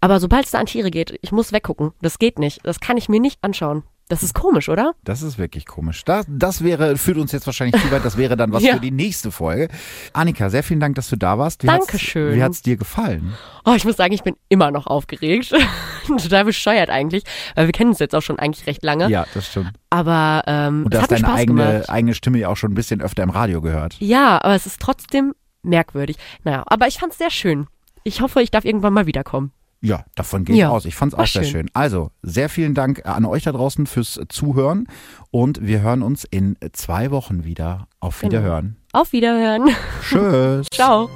[0.00, 1.92] Aber sobald es da an Tiere geht, ich muss weggucken.
[2.00, 2.60] Das geht nicht.
[2.64, 3.84] Das kann ich mir nicht anschauen.
[4.12, 4.92] Das ist komisch, oder?
[5.04, 6.04] Das ist wirklich komisch.
[6.04, 8.04] Das, das wäre, führt uns jetzt wahrscheinlich zu weit.
[8.04, 8.74] Das wäre dann was Ja.
[8.74, 9.68] für die nächste Folge.
[10.12, 11.62] Annika, sehr vielen Dank, dass du da warst.
[11.62, 12.36] Wie hat's- Dankeschön.
[12.36, 13.32] Wie hat's dir gefallen?
[13.64, 15.54] Oh, ich muss sagen, ich bin immer noch aufgeregt.
[16.06, 19.08] Total bescheuert eigentlich, weil wir kennen uns jetzt auch schon eigentlich recht lange.
[19.08, 19.72] Ja, das stimmt.
[19.88, 21.88] Aber ähm, Und es du hast hat deine Spaß eigene, gemacht.
[21.88, 23.96] eigene Stimme ja auch schon ein bisschen öfter im Radio gehört.
[23.98, 25.32] Ja, aber es ist trotzdem
[25.62, 26.18] merkwürdig.
[26.44, 27.66] Naja, aber ich fand's sehr schön.
[28.04, 29.52] Ich hoffe, ich darf irgendwann mal wiederkommen.
[29.84, 30.68] Ja, davon gehe ich Ja.
[30.70, 30.84] aus.
[30.84, 31.50] Ich fand's auch Ach, sehr schön.
[31.52, 31.70] schön.
[31.74, 34.86] Also, sehr vielen Dank an euch da draußen fürs Zuhören
[35.32, 37.88] und wir hören uns in zwei Wochen wieder.
[37.98, 38.30] Auf Genau.
[38.32, 38.76] Wiederhören.
[38.92, 39.70] Auf Wiederhören.
[40.08, 40.66] Tschüss.
[40.72, 41.10] Ciao.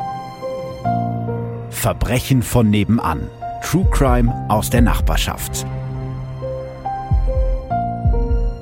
[1.70, 3.28] Verbrechen von nebenan.
[3.62, 5.64] True Crime aus der Nachbarschaft.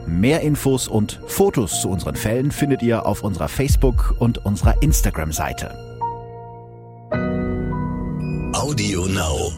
[0.06, 5.70] Mehr Infos und Fotos zu unseren Fällen findet ihr auf unserer Facebook- und unserer Instagram-Seite.
[8.54, 9.52] Audio Now.